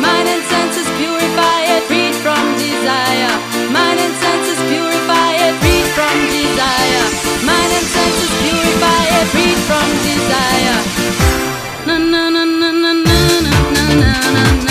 mind 0.00 0.28
and 0.28 0.42
senses 0.52 0.88
purify 0.98 1.58
it, 1.74 1.82
freed 1.88 2.14
from 2.24 2.44
desire, 2.58 3.34
mind 3.70 3.98
and 4.00 4.14
senses 4.24 4.60
purify 4.70 5.30
it, 5.46 5.54
freed 5.62 5.88
from 5.96 6.16
desire, 6.30 7.04
mind 7.48 7.70
and 7.78 7.86
senses 7.96 8.32
purify 8.42 9.02
it, 9.18 9.26
from 9.68 9.88
desire. 10.08 10.78
Na 11.86 11.96
na 11.98 12.30
na 12.30 12.44
na 12.44 12.70
na 12.72 12.92
na 12.92 13.14
na 13.74 13.84
na 14.00 14.14
na 14.34 14.63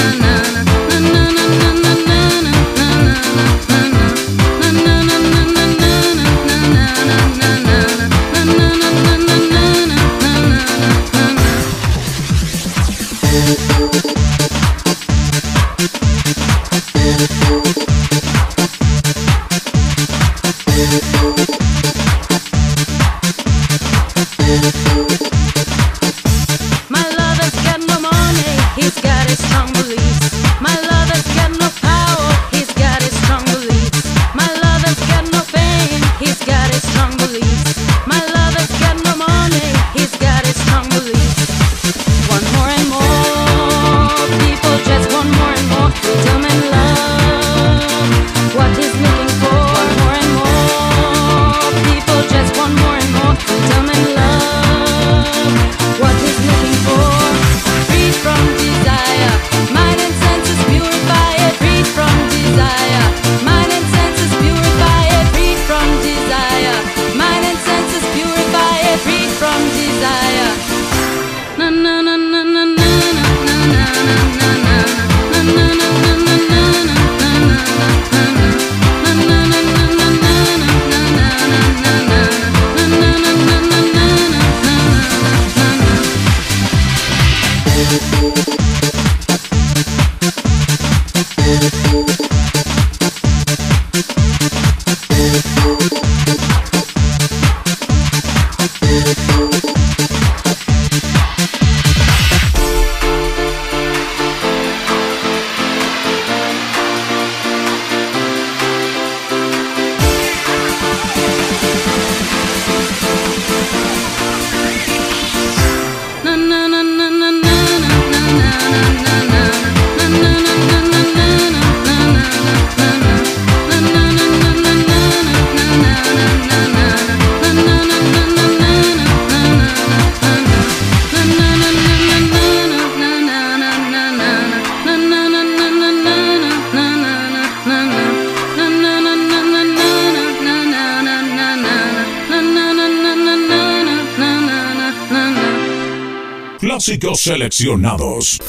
Clásicos 146.84 147.22
seleccionados. 147.22 148.40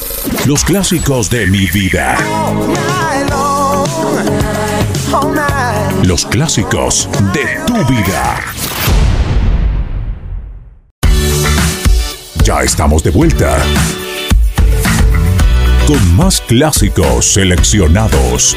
Los 0.45 0.65
clásicos 0.65 1.31
de 1.31 1.47
mi 1.47 1.67
vida. 1.67 2.17
Los 6.03 6.27
clásicos 6.27 7.09
de 7.33 7.47
tu 7.65 7.75
vida. 7.87 8.41
Ya 12.43 12.65
estamos 12.65 13.05
de 13.05 13.11
vuelta. 13.13 13.57
Con 15.87 16.17
más 16.17 16.41
clásicos 16.41 17.35
seleccionados. 17.35 18.57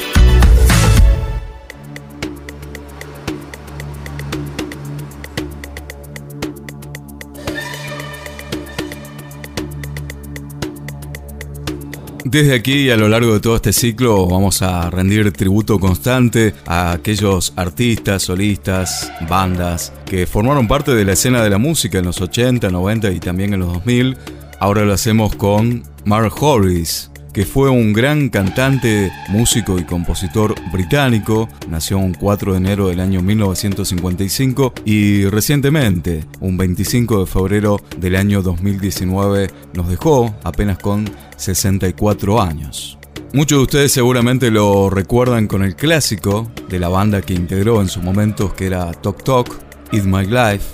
Desde 12.30 12.56
aquí 12.56 12.74
y 12.74 12.90
a 12.90 12.98
lo 12.98 13.08
largo 13.08 13.36
de 13.36 13.40
todo 13.40 13.56
este 13.56 13.72
ciclo 13.72 14.28
vamos 14.28 14.62
a 14.62 14.90
rendir 14.90 15.32
tributo 15.32 15.80
constante 15.80 16.54
a 16.66 16.92
aquellos 16.92 17.54
artistas, 17.56 18.24
solistas, 18.24 19.10
bandas 19.30 19.94
que 20.06 20.28
formaron 20.28 20.68
parte 20.68 20.94
de 20.94 21.06
la 21.06 21.14
escena 21.14 21.42
de 21.42 21.50
la 21.50 21.58
música 21.58 22.00
en 22.00 22.06
los 22.06 22.20
80, 22.20 22.70
90 22.70 23.12
y 23.12 23.22
también 23.22 23.54
en 23.54 23.62
los 23.62 23.72
2000. 23.76 24.18
Ahora 24.60 24.84
lo 24.84 24.92
hacemos 24.92 25.38
con 25.38 25.84
Mark 26.04 26.34
Horis, 26.44 27.10
que 27.32 27.46
fue 27.46 27.70
un 27.70 27.94
gran 27.94 28.28
cantante, 28.28 29.10
músico 29.30 29.80
y 29.80 29.86
compositor 29.86 30.54
británico. 30.74 31.48
Nació 31.70 31.98
un 31.98 32.14
4 32.14 32.52
de 32.52 32.58
enero 32.58 32.88
del 32.90 33.00
año 33.00 33.22
1955 33.22 34.74
y 34.84 35.24
recientemente, 35.26 36.26
un 36.42 36.58
25 36.58 37.22
de 37.22 37.26
febrero 37.26 37.80
del 38.00 38.18
año 38.18 38.42
2019, 38.42 39.50
nos 39.74 39.88
dejó 39.88 40.36
apenas 40.44 40.78
con 40.80 41.06
64 41.38 42.42
años. 42.42 42.98
Muchos 43.34 43.60
de 43.60 43.64
ustedes 43.64 43.92
seguramente 43.92 44.52
lo 44.52 44.90
recuerdan 44.90 45.48
con 45.48 45.64
el 45.64 45.76
clásico 45.76 46.52
de 46.70 46.80
la 46.80 46.90
banda 46.90 47.22
que 47.22 47.34
integró 47.34 47.82
en 47.82 47.90
sus 47.90 48.04
momentos 48.04 48.54
que 48.54 48.68
era 48.68 48.92
Tok 48.92 49.24
Tok, 49.24 49.56
Eat 49.92 50.06
My 50.06 50.26
Life, 50.26 50.66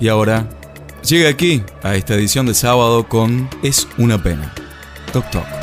y 0.00 0.08
ahora 0.08 0.48
llega 1.02 1.28
aquí 1.28 1.62
a 1.82 1.94
esta 1.94 2.14
edición 2.14 2.46
de 2.46 2.54
sábado 2.54 3.08
con 3.08 3.48
Es 3.62 3.86
una 3.98 4.22
pena, 4.22 4.52
Tok 5.12 5.30
Tok. 5.30 5.58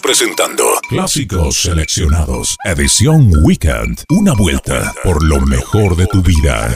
Presentando 0.00 0.64
Clásicos 0.88 1.60
Seleccionados, 1.62 2.56
edición 2.64 3.30
Weekend. 3.42 4.04
Una 4.08 4.32
vuelta 4.32 4.94
por 5.02 5.22
lo 5.22 5.40
mejor 5.40 5.96
de 5.96 6.06
tu 6.06 6.22
vida. 6.22 6.74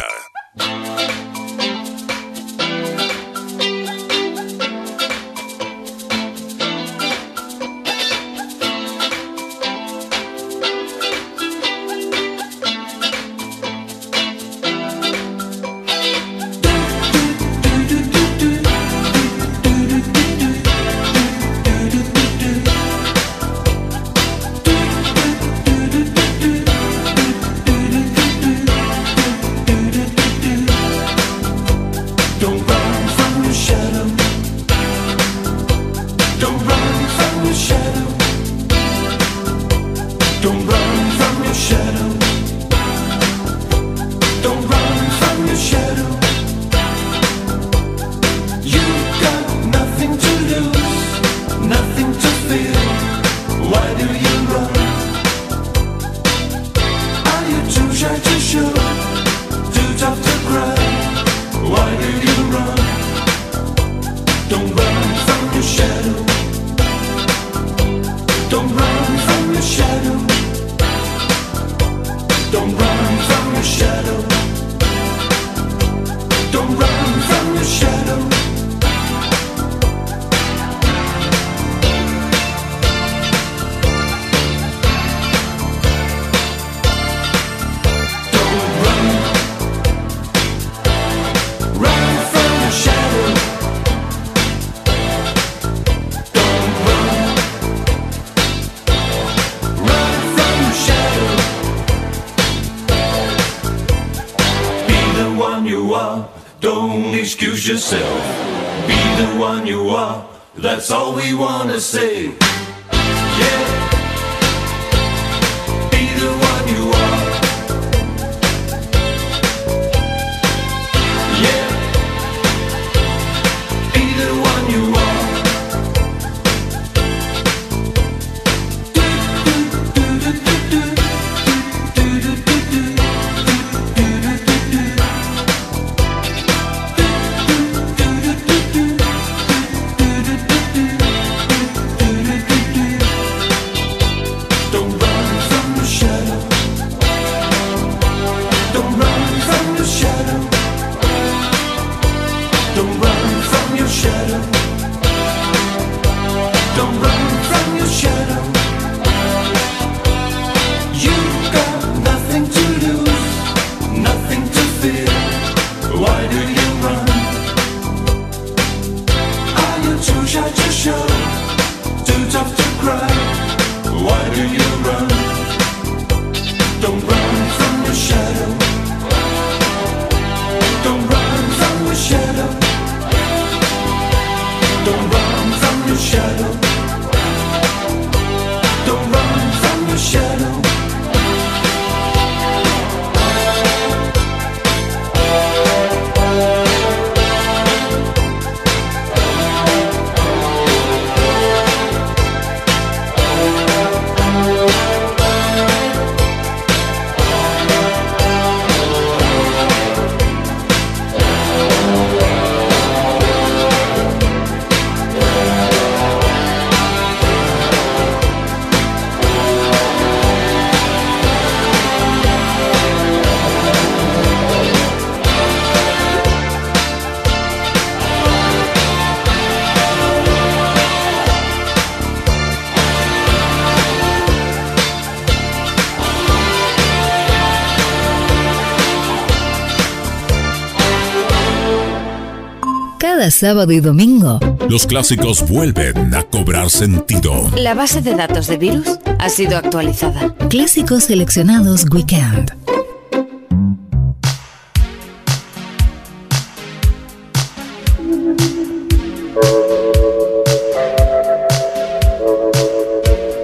sábado 243.36 243.70
y 243.72 243.80
domingo. 243.80 244.40
Los 244.68 244.86
clásicos 244.86 245.46
vuelven 245.46 246.14
a 246.14 246.22
cobrar 246.22 246.70
sentido. 246.70 247.50
La 247.56 247.74
base 247.74 248.00
de 248.00 248.14
datos 248.14 248.46
de 248.46 248.56
virus 248.56 248.98
ha 249.18 249.28
sido 249.28 249.58
actualizada. 249.58 250.34
Clásicos 250.48 251.04
seleccionados 251.04 251.84
weekend. 251.92 252.52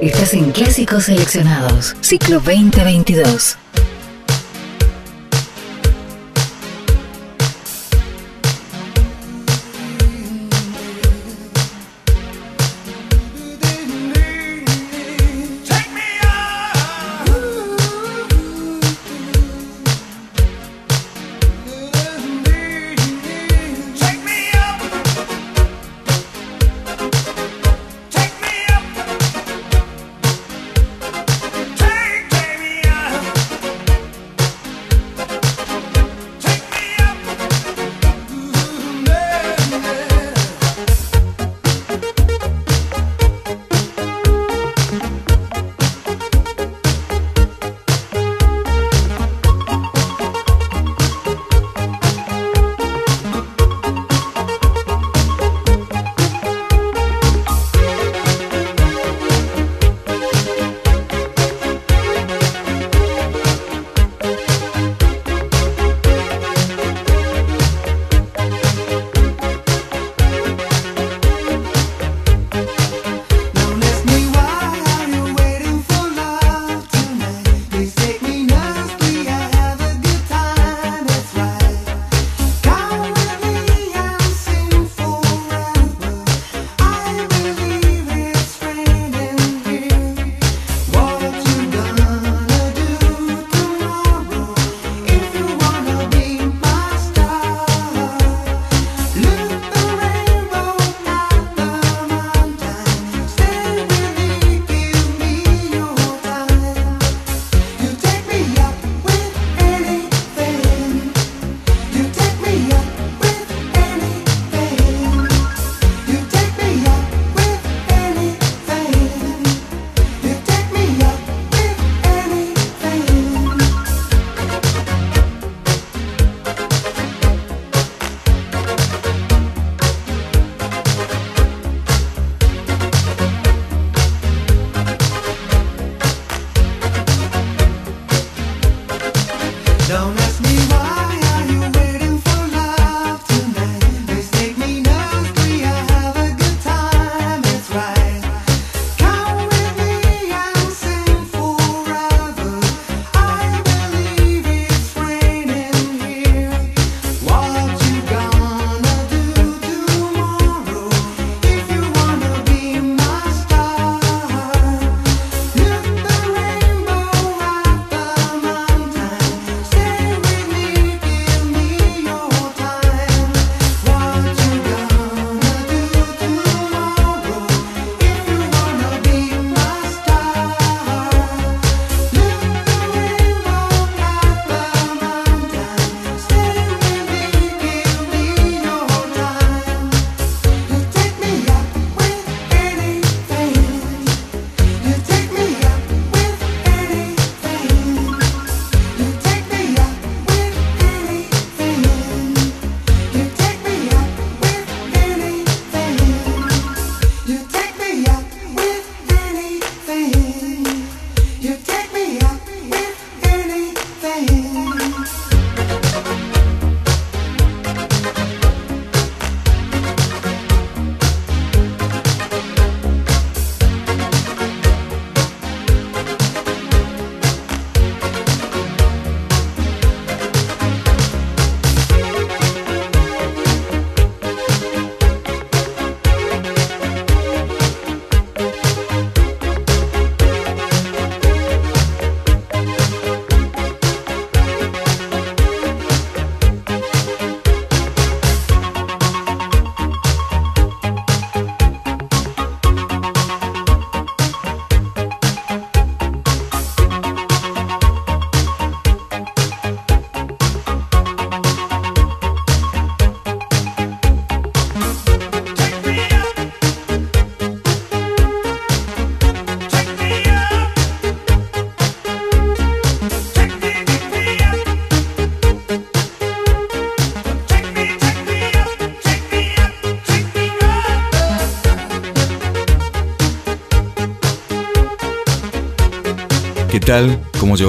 Estás 0.00 0.34
en 0.34 0.50
Clásicos 0.50 1.04
Seleccionados, 1.04 1.94
ciclo 2.00 2.40
2022. 2.40 3.61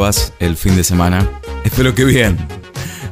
¿Cómo 0.03 0.11
llevas 0.11 0.33
el 0.39 0.57
fin 0.57 0.75
de 0.75 0.83
semana? 0.83 1.29
Espero 1.63 1.95
que 1.95 2.03
bien. 2.03 2.37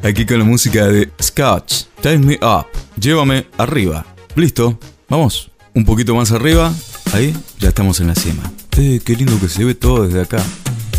Aquí 0.04 0.26
con 0.26 0.40
la 0.40 0.44
música 0.44 0.88
de 0.88 1.10
Scotch. 1.24 1.86
Time 2.02 2.18
me 2.18 2.40
up. 2.46 2.66
Llévame 3.00 3.48
arriba. 3.58 4.06
Listo. 4.36 4.78
Vamos. 5.08 5.52
Un 5.74 5.86
poquito 5.86 6.14
más 6.16 6.34
arriba. 6.34 6.74
Ahí. 7.14 7.34
Ya 7.60 7.70
estamos 7.70 8.02
en 8.02 8.08
la 8.08 8.16
cima. 8.16 8.44
Qué 8.72 9.16
lindo 9.18 9.40
que 9.40 9.48
se 9.48 9.64
ve 9.64 9.74
todo 9.74 10.06
desde 10.06 10.20
acá. 10.20 10.44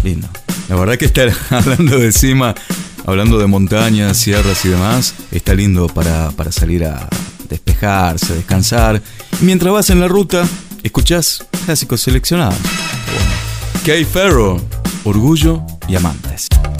Lindo. 0.02 0.30
La 0.70 0.76
verdad 0.76 0.96
que 0.96 1.04
estar 1.04 1.30
hablando 1.50 1.98
de 1.98 2.10
cima, 2.10 2.54
hablando 3.04 3.38
de 3.38 3.46
montañas, 3.46 4.16
sierras 4.16 4.64
y 4.64 4.70
demás, 4.70 5.12
está 5.30 5.52
lindo 5.52 5.88
para, 5.88 6.30
para 6.30 6.52
salir 6.52 6.86
a 6.86 7.06
despejarse, 7.50 8.32
descansar. 8.32 9.02
Y 9.42 9.44
mientras 9.44 9.70
vas 9.74 9.90
en 9.90 10.00
la 10.00 10.08
ruta, 10.08 10.48
escuchás 10.82 11.44
clásicos 11.66 12.00
seleccionados. 12.00 12.56
Bueno. 12.62 13.84
Kay 13.84 14.06
Ferro, 14.06 14.58
Orgullo 15.04 15.66
y. 15.88 16.71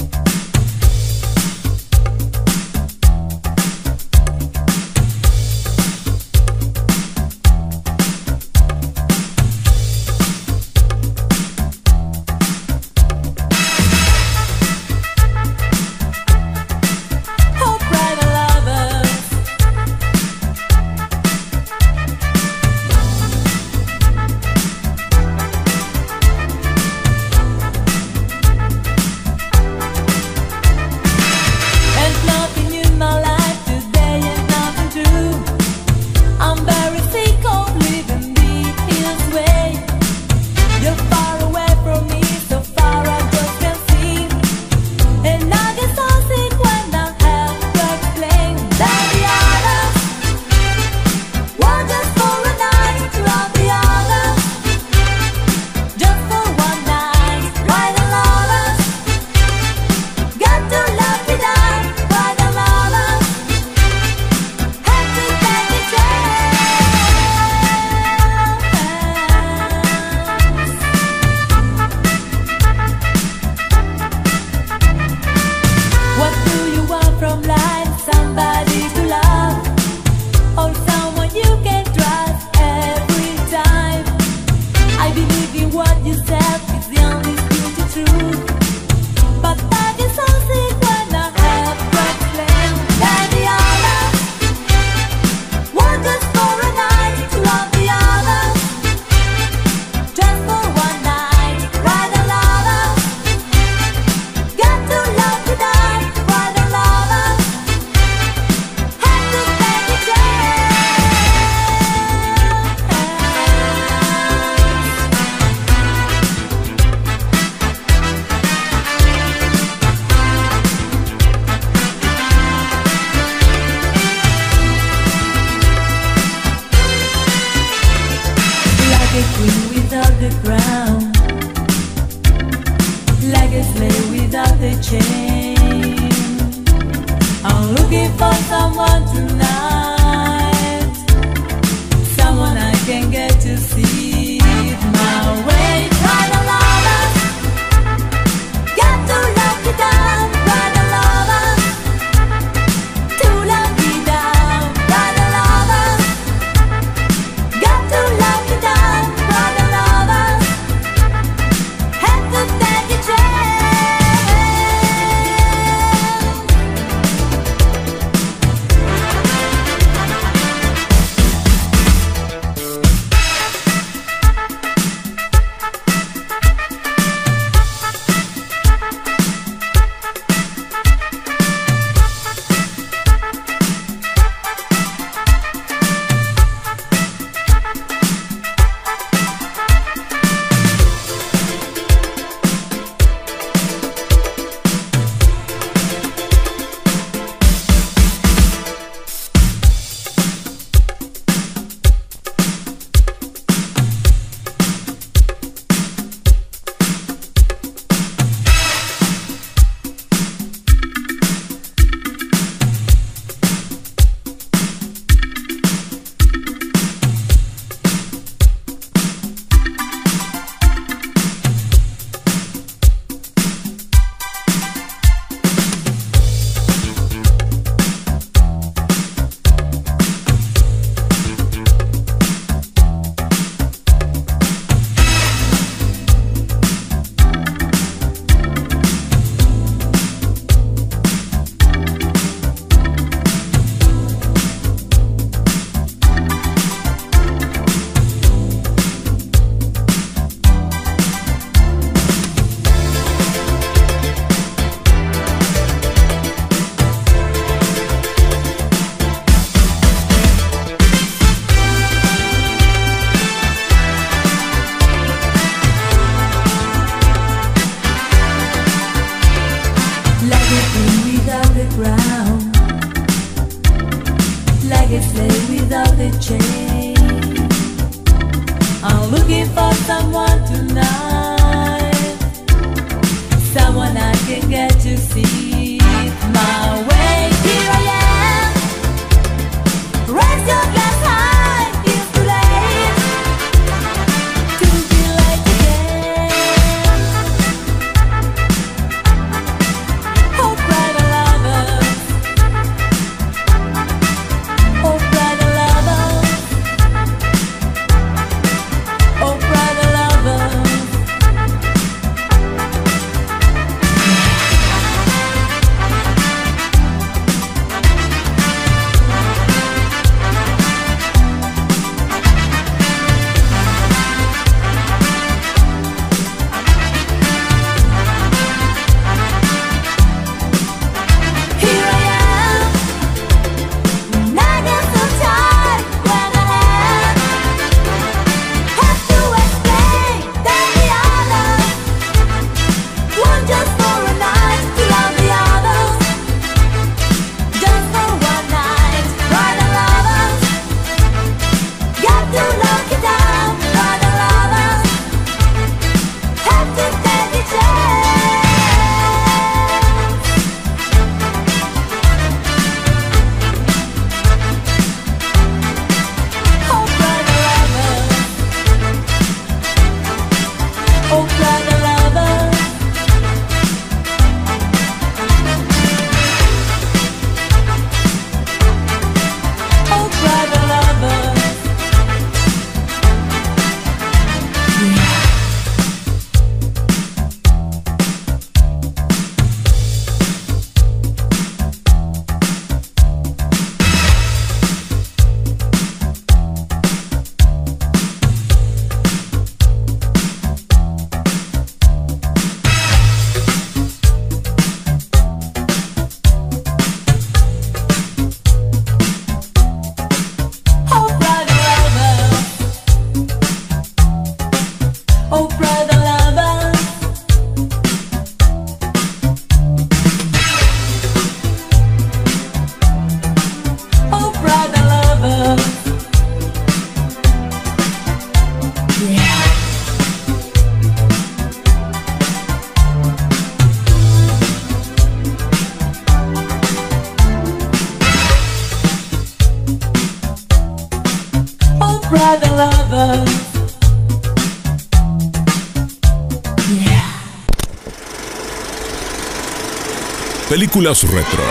Películas 450.73 451.03
retro. 451.03 451.45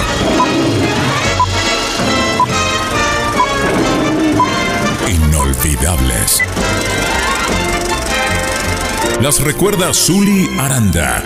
Inolvidables. 5.07 6.39
Las 9.21 9.39
recuerda 9.41 9.93
Zully 9.93 10.49
Aranda. 10.57 11.21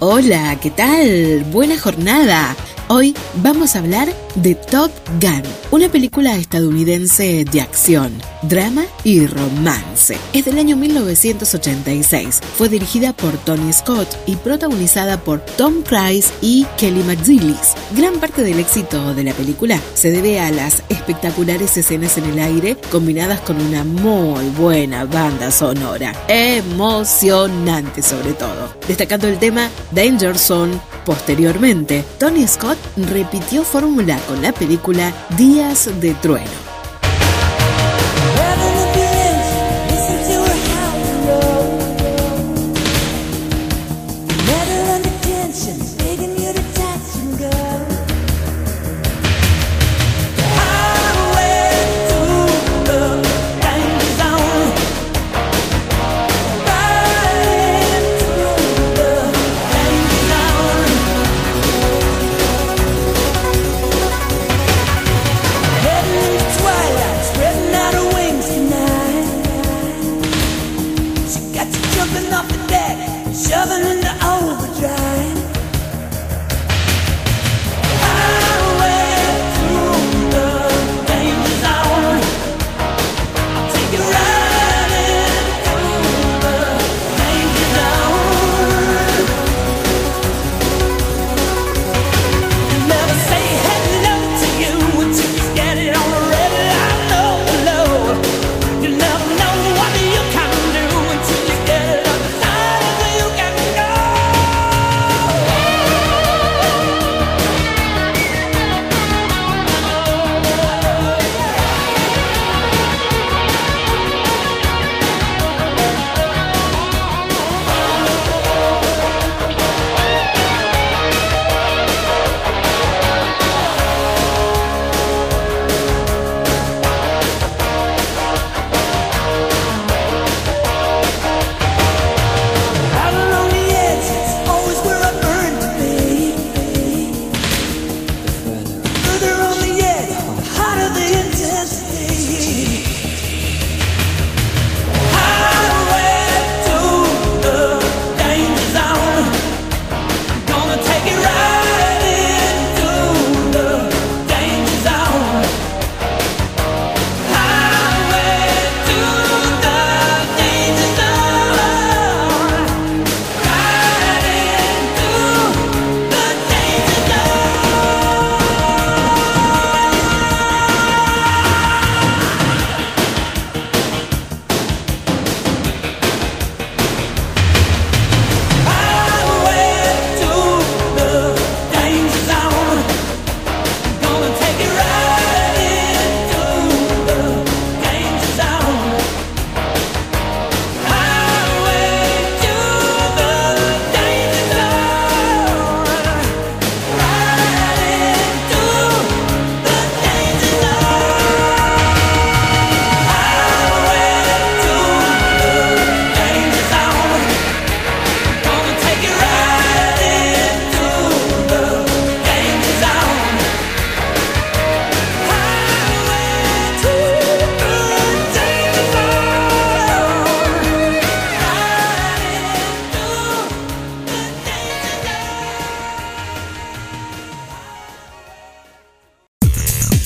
Hola, 0.00 0.58
¿qué 0.60 0.70
tal? 0.70 1.44
Buena 1.50 1.78
jornada. 1.78 2.54
Hoy 2.88 3.16
vamos 3.36 3.76
a 3.76 3.78
hablar 3.78 4.12
de 4.34 4.54
Top 4.56 4.90
Gun, 5.22 5.42
una 5.70 5.88
película 5.88 6.36
estadounidense 6.36 7.46
de 7.50 7.62
acción, 7.62 8.12
drama 8.42 8.84
y 9.04 9.26
romance. 9.26 9.91
Es 10.10 10.44
del 10.46 10.58
año 10.58 10.76
1986. 10.76 12.40
Fue 12.56 12.68
dirigida 12.68 13.12
por 13.12 13.36
Tony 13.38 13.72
Scott 13.72 14.08
y 14.26 14.34
protagonizada 14.34 15.20
por 15.20 15.40
Tom 15.40 15.82
Cruise 15.82 16.32
y 16.40 16.66
Kelly 16.76 17.04
McGillis. 17.04 17.74
Gran 17.96 18.18
parte 18.18 18.42
del 18.42 18.58
éxito 18.58 19.14
de 19.14 19.22
la 19.22 19.32
película 19.32 19.78
se 19.94 20.10
debe 20.10 20.40
a 20.40 20.50
las 20.50 20.82
espectaculares 20.88 21.76
escenas 21.76 22.18
en 22.18 22.24
el 22.24 22.40
aire 22.40 22.76
combinadas 22.90 23.40
con 23.42 23.60
una 23.60 23.84
muy 23.84 24.48
buena 24.58 25.04
banda 25.04 25.52
sonora. 25.52 26.12
Emocionante 26.26 28.02
sobre 28.02 28.32
todo. 28.32 28.74
Destacando 28.88 29.28
el 29.28 29.38
tema 29.38 29.70
Danger 29.92 30.36
Zone. 30.36 30.80
Posteriormente, 31.06 32.04
Tony 32.18 32.46
Scott 32.48 32.78
repitió 32.96 33.62
fórmula 33.62 34.18
con 34.26 34.42
la 34.42 34.52
película 34.52 35.12
Días 35.36 35.88
de 36.00 36.14
Trueno. 36.14 36.61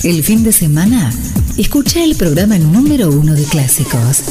El 0.07 0.23
fin 0.23 0.45
de 0.45 0.53
semana, 0.53 1.11
escucha 1.59 2.05
el 2.05 2.15
programa 2.15 2.57
número 2.59 3.11
uno 3.11 3.35
de 3.35 3.43
clásicos. 3.43 4.23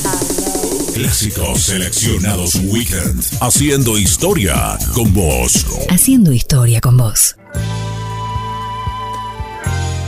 Clásicos 0.94 1.64
seleccionados 1.64 2.56
Weekend. 2.64 3.22
Haciendo 3.42 3.98
historia 3.98 4.78
con 4.94 5.14
vos. 5.14 5.66
Haciendo 5.90 6.32
historia 6.32 6.80
con 6.80 6.96
vos. 6.96 7.36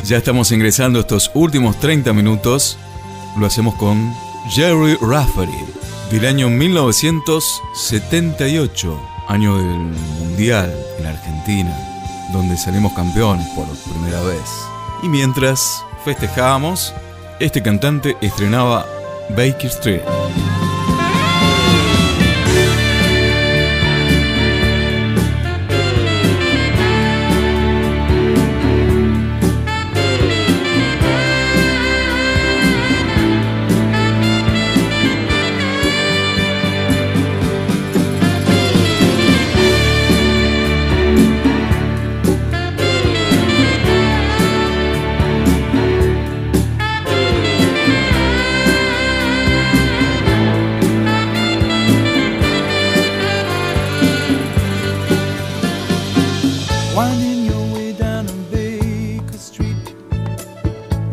Ya 0.06 0.16
estamos 0.16 0.54
ingresando 0.54 1.02
estos 1.02 1.30
últimos 1.34 1.78
30 1.82 2.14
minutos. 2.14 2.78
Lo 3.38 3.46
hacemos 3.46 3.76
con 3.76 4.14
Jerry 4.52 4.96
Rafferty, 5.02 5.66
del 6.12 6.28
año 6.28 6.50
1978, 6.50 9.02
año 9.28 9.58
del 9.58 9.68
Mundial 10.22 10.74
en 10.98 11.08
Argentina, 11.08 11.78
donde 12.32 12.56
salimos 12.56 12.94
campeones 12.94 13.46
por 13.50 13.68
primera 13.68 14.24
vez. 14.24 14.40
Y 15.08 15.10
mientras 15.10 15.86
festejábamos, 16.04 16.94
este 17.40 17.64
cantante 17.64 18.18
estrenaba 18.20 18.86
Baker 19.30 19.68
Street. 19.68 20.02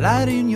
light 0.04 0.28
in 0.28 0.53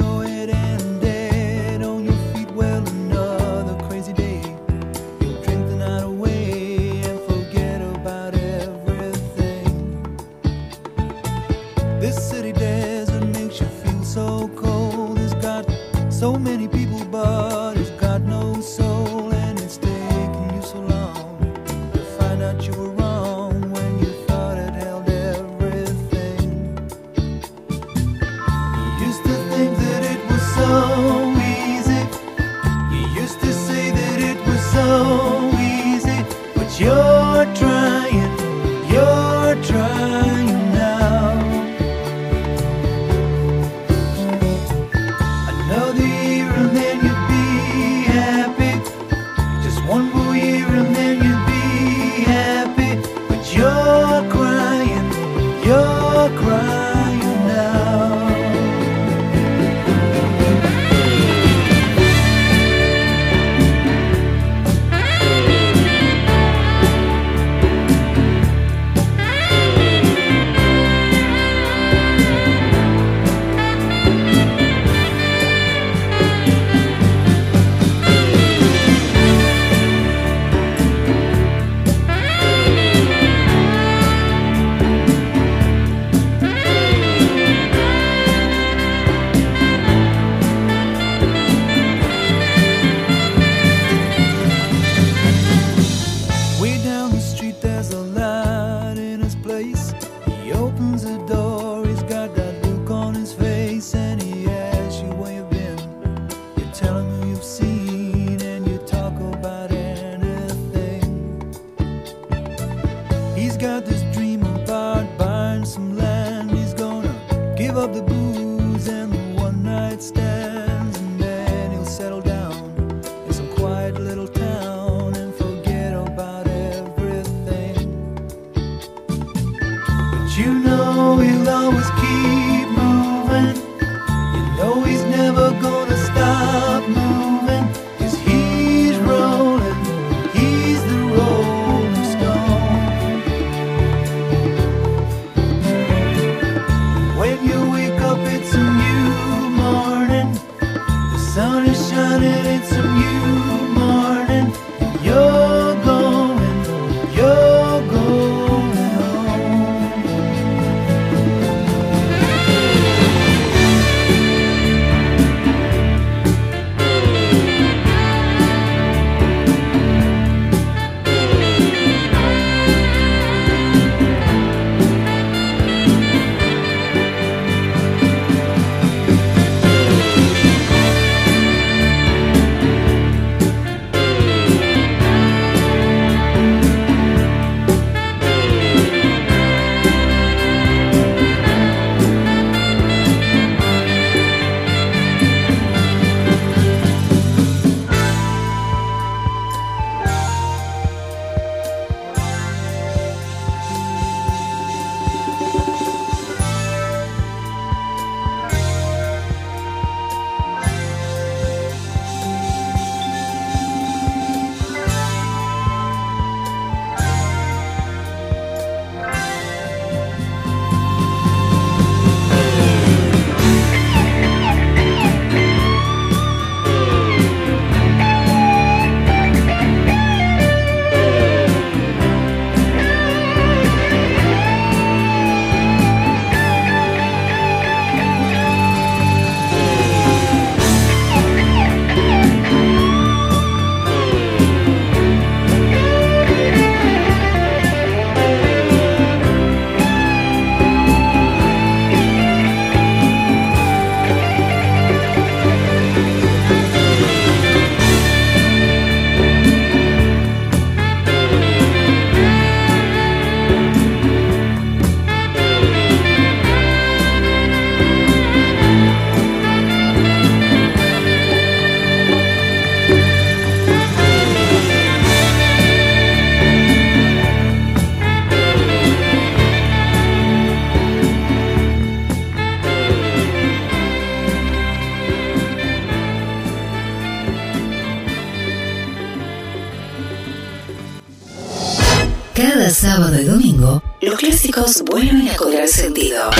clásicos 294.58 294.82
vuelven 294.84 295.28
a 295.28 295.36
cobrar 295.36 295.68
sentido. 295.68 296.30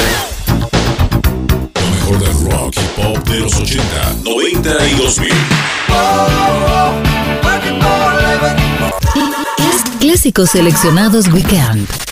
Lo 1.75 1.87
mejor 1.91 2.19
del 2.19 2.51
rock 2.51 2.75
y 2.77 3.01
pop 3.01 3.29
de 3.29 3.41
los 3.41 3.55
80, 3.55 3.85
90 4.25 4.89
y 4.89 4.95
2000. 4.95 5.33
Clásicos 10.01 10.51
seleccionados 10.51 11.29
Weekend. 11.29 12.08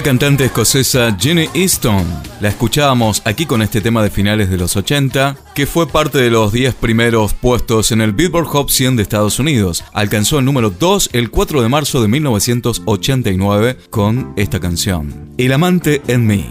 La 0.00 0.04
cantante 0.04 0.46
escocesa 0.46 1.14
Jenny 1.20 1.50
Easton. 1.52 2.06
La 2.40 2.48
escuchábamos 2.48 3.20
aquí 3.26 3.44
con 3.44 3.60
este 3.60 3.82
tema 3.82 4.02
de 4.02 4.08
finales 4.08 4.48
de 4.48 4.56
los 4.56 4.74
80, 4.74 5.36
que 5.54 5.66
fue 5.66 5.86
parte 5.86 6.16
de 6.16 6.30
los 6.30 6.54
10 6.54 6.74
primeros 6.76 7.34
puestos 7.34 7.92
en 7.92 8.00
el 8.00 8.12
Billboard 8.12 8.46
Hot 8.46 8.70
100 8.70 8.96
de 8.96 9.02
Estados 9.02 9.38
Unidos. 9.38 9.84
Alcanzó 9.92 10.38
el 10.38 10.46
número 10.46 10.70
2 10.70 11.10
el 11.12 11.30
4 11.30 11.60
de 11.60 11.68
marzo 11.68 12.00
de 12.00 12.08
1989 12.08 13.76
con 13.90 14.32
esta 14.36 14.58
canción, 14.58 15.34
El 15.36 15.52
amante 15.52 16.00
en 16.06 16.26
mí. 16.26 16.46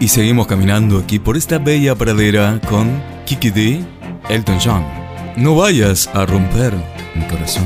Y 0.00 0.08
seguimos 0.08 0.48
caminando 0.48 0.98
aquí 0.98 1.20
por 1.20 1.36
esta 1.36 1.58
bella 1.58 1.94
pradera 1.94 2.60
con 2.68 3.00
Kiki 3.26 3.50
D, 3.50 3.84
Elton 4.28 4.58
John. 4.60 4.84
No 5.36 5.54
vayas 5.54 6.08
a 6.14 6.26
romper 6.26 6.74
mi 7.14 7.24
corazón. 7.28 7.64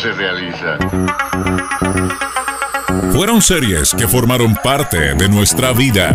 se 0.00 0.12
realiza. 0.12 0.78
Fueron 3.12 3.42
series 3.42 3.92
que 3.92 4.08
formaron 4.08 4.54
parte 4.54 5.14
de 5.14 5.28
nuestra 5.28 5.72
vida. 5.72 6.14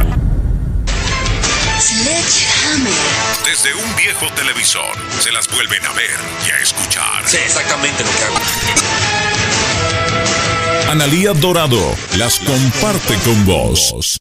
Desde 3.45 3.75
un 3.75 3.95
viejo 3.95 4.25
televisor 4.35 4.95
se 5.19 5.31
las 5.31 5.47
vuelven 5.51 5.85
a 5.85 5.93
ver 5.93 6.19
y 6.47 6.51
a 6.51 6.57
escuchar. 6.63 7.27
Sé 7.27 7.43
exactamente 7.45 8.03
lo 8.03 8.09
que 8.09 8.23
hago. 8.23 8.37
Analía 10.91 11.33
Dorado 11.33 11.95
las 12.17 12.39
comparte 12.39 13.15
con 13.23 13.45
vos. 13.45 14.17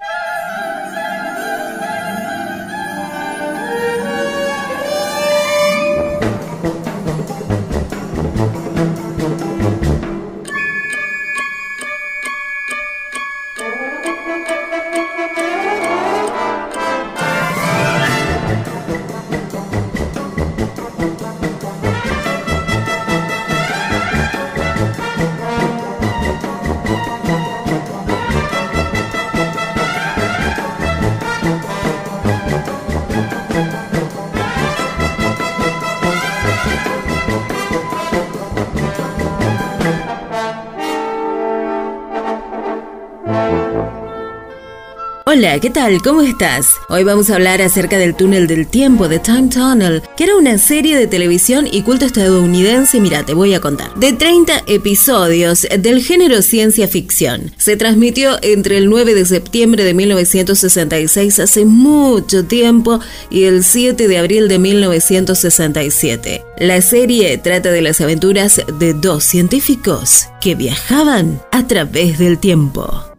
¿Qué 45.60 45.70
tal? 45.70 46.02
¿Cómo 46.02 46.22
estás? 46.22 46.74
Hoy 46.88 47.04
vamos 47.04 47.30
a 47.30 47.36
hablar 47.36 47.62
acerca 47.62 47.96
del 47.96 48.16
túnel 48.16 48.48
del 48.48 48.66
tiempo, 48.66 49.06
de 49.06 49.20
Time 49.20 49.48
Tunnel, 49.48 50.02
que 50.16 50.24
era 50.24 50.36
una 50.36 50.58
serie 50.58 50.96
de 50.96 51.06
televisión 51.06 51.68
y 51.70 51.82
culto 51.82 52.06
estadounidense, 52.06 52.98
mira, 53.00 53.24
te 53.24 53.34
voy 53.34 53.54
a 53.54 53.60
contar, 53.60 53.94
de 53.94 54.12
30 54.12 54.64
episodios 54.66 55.66
del 55.78 56.02
género 56.02 56.42
ciencia 56.42 56.88
ficción. 56.88 57.52
Se 57.56 57.76
transmitió 57.76 58.36
entre 58.42 58.78
el 58.78 58.88
9 58.88 59.14
de 59.14 59.26
septiembre 59.26 59.84
de 59.84 59.94
1966, 59.94 61.38
hace 61.38 61.64
mucho 61.64 62.44
tiempo, 62.44 62.98
y 63.30 63.44
el 63.44 63.62
7 63.62 64.08
de 64.08 64.18
abril 64.18 64.48
de 64.48 64.58
1967. 64.58 66.42
La 66.58 66.82
serie 66.82 67.38
trata 67.38 67.70
de 67.70 67.82
las 67.82 68.00
aventuras 68.00 68.60
de 68.80 68.92
dos 68.92 69.22
científicos 69.22 70.26
que 70.40 70.56
viajaban 70.56 71.40
a 71.52 71.66
través 71.68 72.18
del 72.18 72.38
tiempo. 72.38 73.13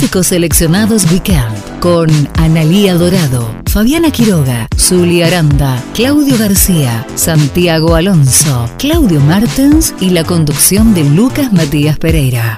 Clásicos 0.00 0.28
seleccionados 0.28 1.12
Weekend 1.12 1.78
con 1.78 2.08
Analía 2.38 2.94
Dorado, 2.94 3.54
Fabiana 3.66 4.10
Quiroga, 4.10 4.66
Zuli 4.74 5.22
Aranda, 5.22 5.78
Claudio 5.92 6.38
García, 6.38 7.06
Santiago 7.16 7.94
Alonso, 7.94 8.70
Claudio 8.78 9.20
Martens 9.20 9.94
y 10.00 10.08
la 10.08 10.24
conducción 10.24 10.94
de 10.94 11.04
Lucas 11.04 11.52
Matías 11.52 11.98
Pereira. 11.98 12.56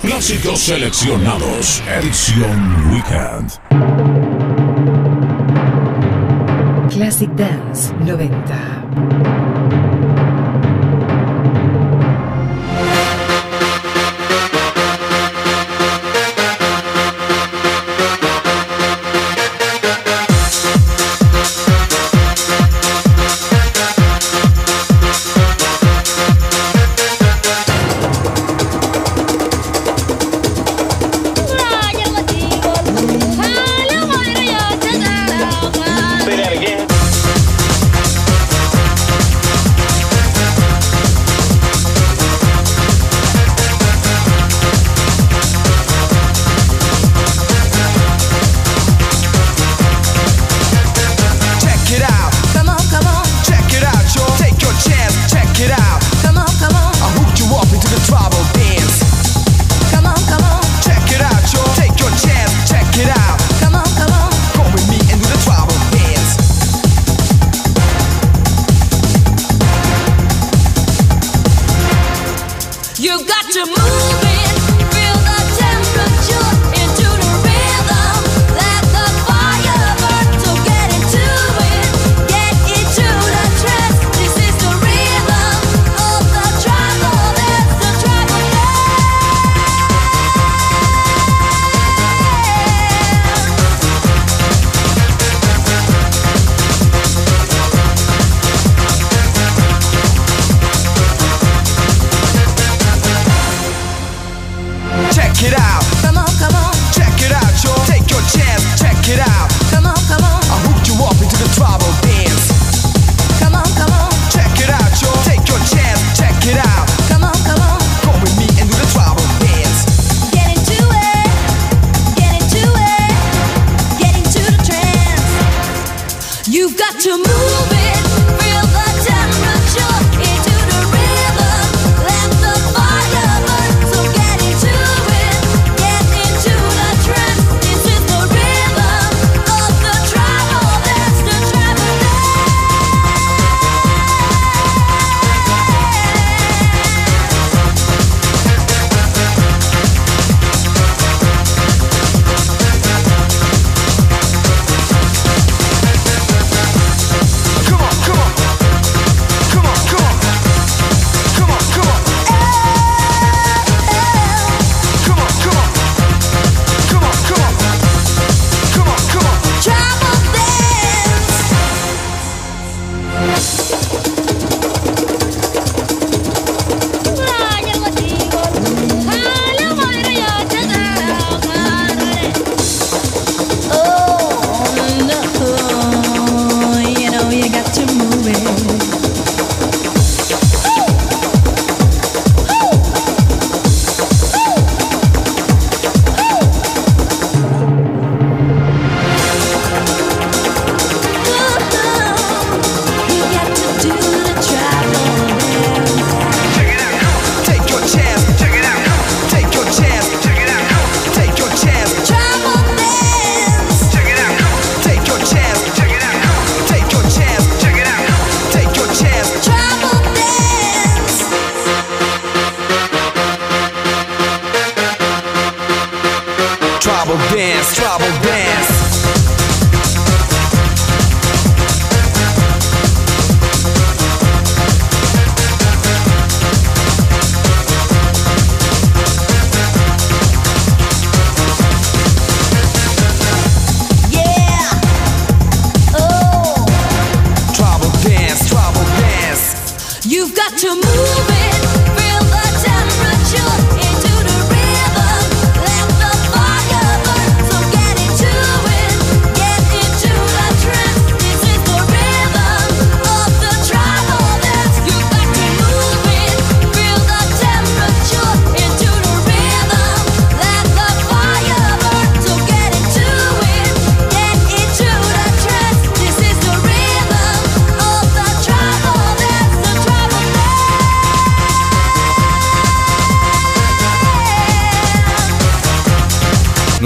Clásicos 0.00 0.58
seleccionados, 0.58 1.80
edición 2.00 2.90
Weekend. 2.90 3.52
Classic 6.90 7.30
Dance 7.36 7.94
90. 8.04 9.33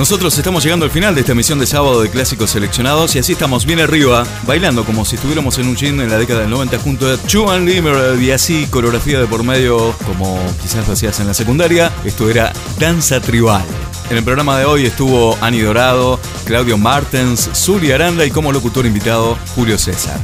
Nosotros 0.09 0.39
estamos 0.39 0.65
llegando 0.65 0.87
al 0.87 0.91
final 0.91 1.15
de 1.15 1.21
esta 1.21 1.33
emisión 1.33 1.59
de 1.59 1.67
sábado 1.67 2.01
de 2.01 2.09
clásicos 2.09 2.53
seleccionados 2.53 3.15
y 3.15 3.19
así 3.19 3.33
estamos 3.33 3.67
bien 3.67 3.79
arriba, 3.79 4.25
bailando 4.47 4.83
como 4.87 5.05
si 5.05 5.17
estuviéramos 5.17 5.59
en 5.59 5.69
un 5.69 5.77
gym 5.77 6.01
en 6.01 6.09
la 6.09 6.17
década 6.17 6.41
del 6.41 6.49
90 6.49 6.79
junto 6.79 7.13
a 7.13 7.23
Chuan 7.27 7.67
Limer 7.67 8.19
y 8.19 8.31
así 8.31 8.67
coreografía 8.71 9.21
de 9.21 9.27
por 9.27 9.45
medio 9.45 9.95
como 10.07 10.41
quizás 10.63 10.87
lo 10.87 10.95
hacías 10.95 11.21
en 11.21 11.27
la 11.27 11.35
secundaria. 11.35 11.93
Esto 12.07 12.31
era 12.31 12.55
danza 12.79 13.21
tribal. 13.21 13.67
En 14.09 14.17
el 14.17 14.25
programa 14.25 14.59
de 14.59 14.65
hoy 14.65 14.87
estuvo 14.87 15.37
Ani 15.43 15.61
Dorado, 15.61 16.19
Claudio 16.47 16.79
Martens, 16.79 17.51
Zuli 17.53 17.93
Aranda 17.93 18.25
y 18.25 18.31
como 18.31 18.51
locutor 18.51 18.87
invitado 18.87 19.37
Julio 19.55 19.77
César. 19.77 20.19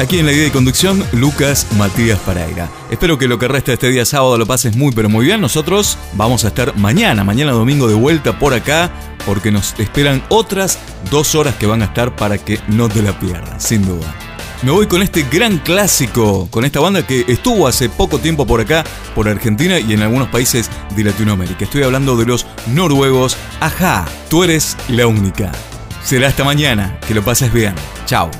Aquí 0.00 0.18
en 0.18 0.24
la 0.24 0.32
idea 0.32 0.44
de 0.44 0.50
conducción, 0.50 1.04
Lucas 1.12 1.66
Matías 1.76 2.18
Pareira. 2.20 2.70
Espero 2.90 3.18
que 3.18 3.28
lo 3.28 3.38
que 3.38 3.48
resta 3.48 3.74
este 3.74 3.90
día 3.90 4.06
sábado 4.06 4.38
lo 4.38 4.46
pases 4.46 4.74
muy 4.74 4.92
pero 4.92 5.10
muy 5.10 5.26
bien. 5.26 5.42
Nosotros 5.42 5.98
vamos 6.14 6.42
a 6.46 6.48
estar 6.48 6.74
mañana, 6.78 7.22
mañana 7.22 7.52
domingo 7.52 7.86
de 7.86 7.92
vuelta 7.92 8.38
por 8.38 8.54
acá, 8.54 8.90
porque 9.26 9.52
nos 9.52 9.78
esperan 9.78 10.22
otras 10.30 10.78
dos 11.10 11.34
horas 11.34 11.54
que 11.56 11.66
van 11.66 11.82
a 11.82 11.84
estar 11.84 12.16
para 12.16 12.38
que 12.38 12.58
no 12.68 12.88
te 12.88 13.02
la 13.02 13.18
pierdas, 13.20 13.62
sin 13.62 13.84
duda. 13.84 14.14
Me 14.62 14.70
voy 14.70 14.86
con 14.86 15.02
este 15.02 15.26
gran 15.30 15.58
clásico, 15.58 16.48
con 16.50 16.64
esta 16.64 16.80
banda 16.80 17.06
que 17.06 17.26
estuvo 17.28 17.68
hace 17.68 17.90
poco 17.90 18.18
tiempo 18.18 18.46
por 18.46 18.62
acá, 18.62 18.84
por 19.14 19.28
Argentina 19.28 19.78
y 19.78 19.92
en 19.92 20.00
algunos 20.00 20.28
países 20.28 20.70
de 20.96 21.04
Latinoamérica. 21.04 21.64
Estoy 21.64 21.82
hablando 21.82 22.16
de 22.16 22.24
los 22.24 22.46
noruegos. 22.68 23.36
Ajá, 23.60 24.06
tú 24.30 24.44
eres 24.44 24.78
la 24.88 25.06
única. 25.06 25.52
Será 26.02 26.28
hasta 26.28 26.42
mañana, 26.42 26.98
que 27.06 27.12
lo 27.12 27.22
pases 27.22 27.52
bien. 27.52 27.74
Chao. 28.06 28.30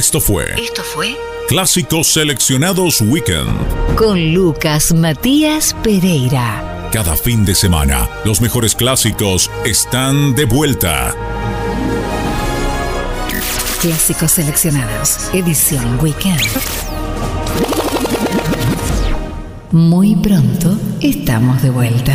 Esto 0.00 0.18
fue 0.18 0.46
Esto 0.56 0.82
fue 0.82 1.14
Clásicos 1.46 2.10
Seleccionados 2.14 3.02
Weekend. 3.02 3.54
con 3.96 4.32
Lucas 4.32 4.94
Matías 4.94 5.76
Pereira. 5.82 6.88
Cada 6.90 7.14
fin 7.18 7.44
de 7.44 7.54
semana, 7.54 8.08
los 8.24 8.40
mejores 8.40 8.74
clásicos 8.74 9.50
están 9.66 10.34
de 10.34 10.46
vuelta. 10.46 11.14
Clásicos 13.82 14.30
seleccionados. 14.30 15.28
Edición 15.34 15.98
Weekend. 16.00 16.40
Muy 19.70 20.16
pronto 20.16 20.78
estamos 21.02 21.60
de 21.60 21.68
vuelta. 21.68 22.14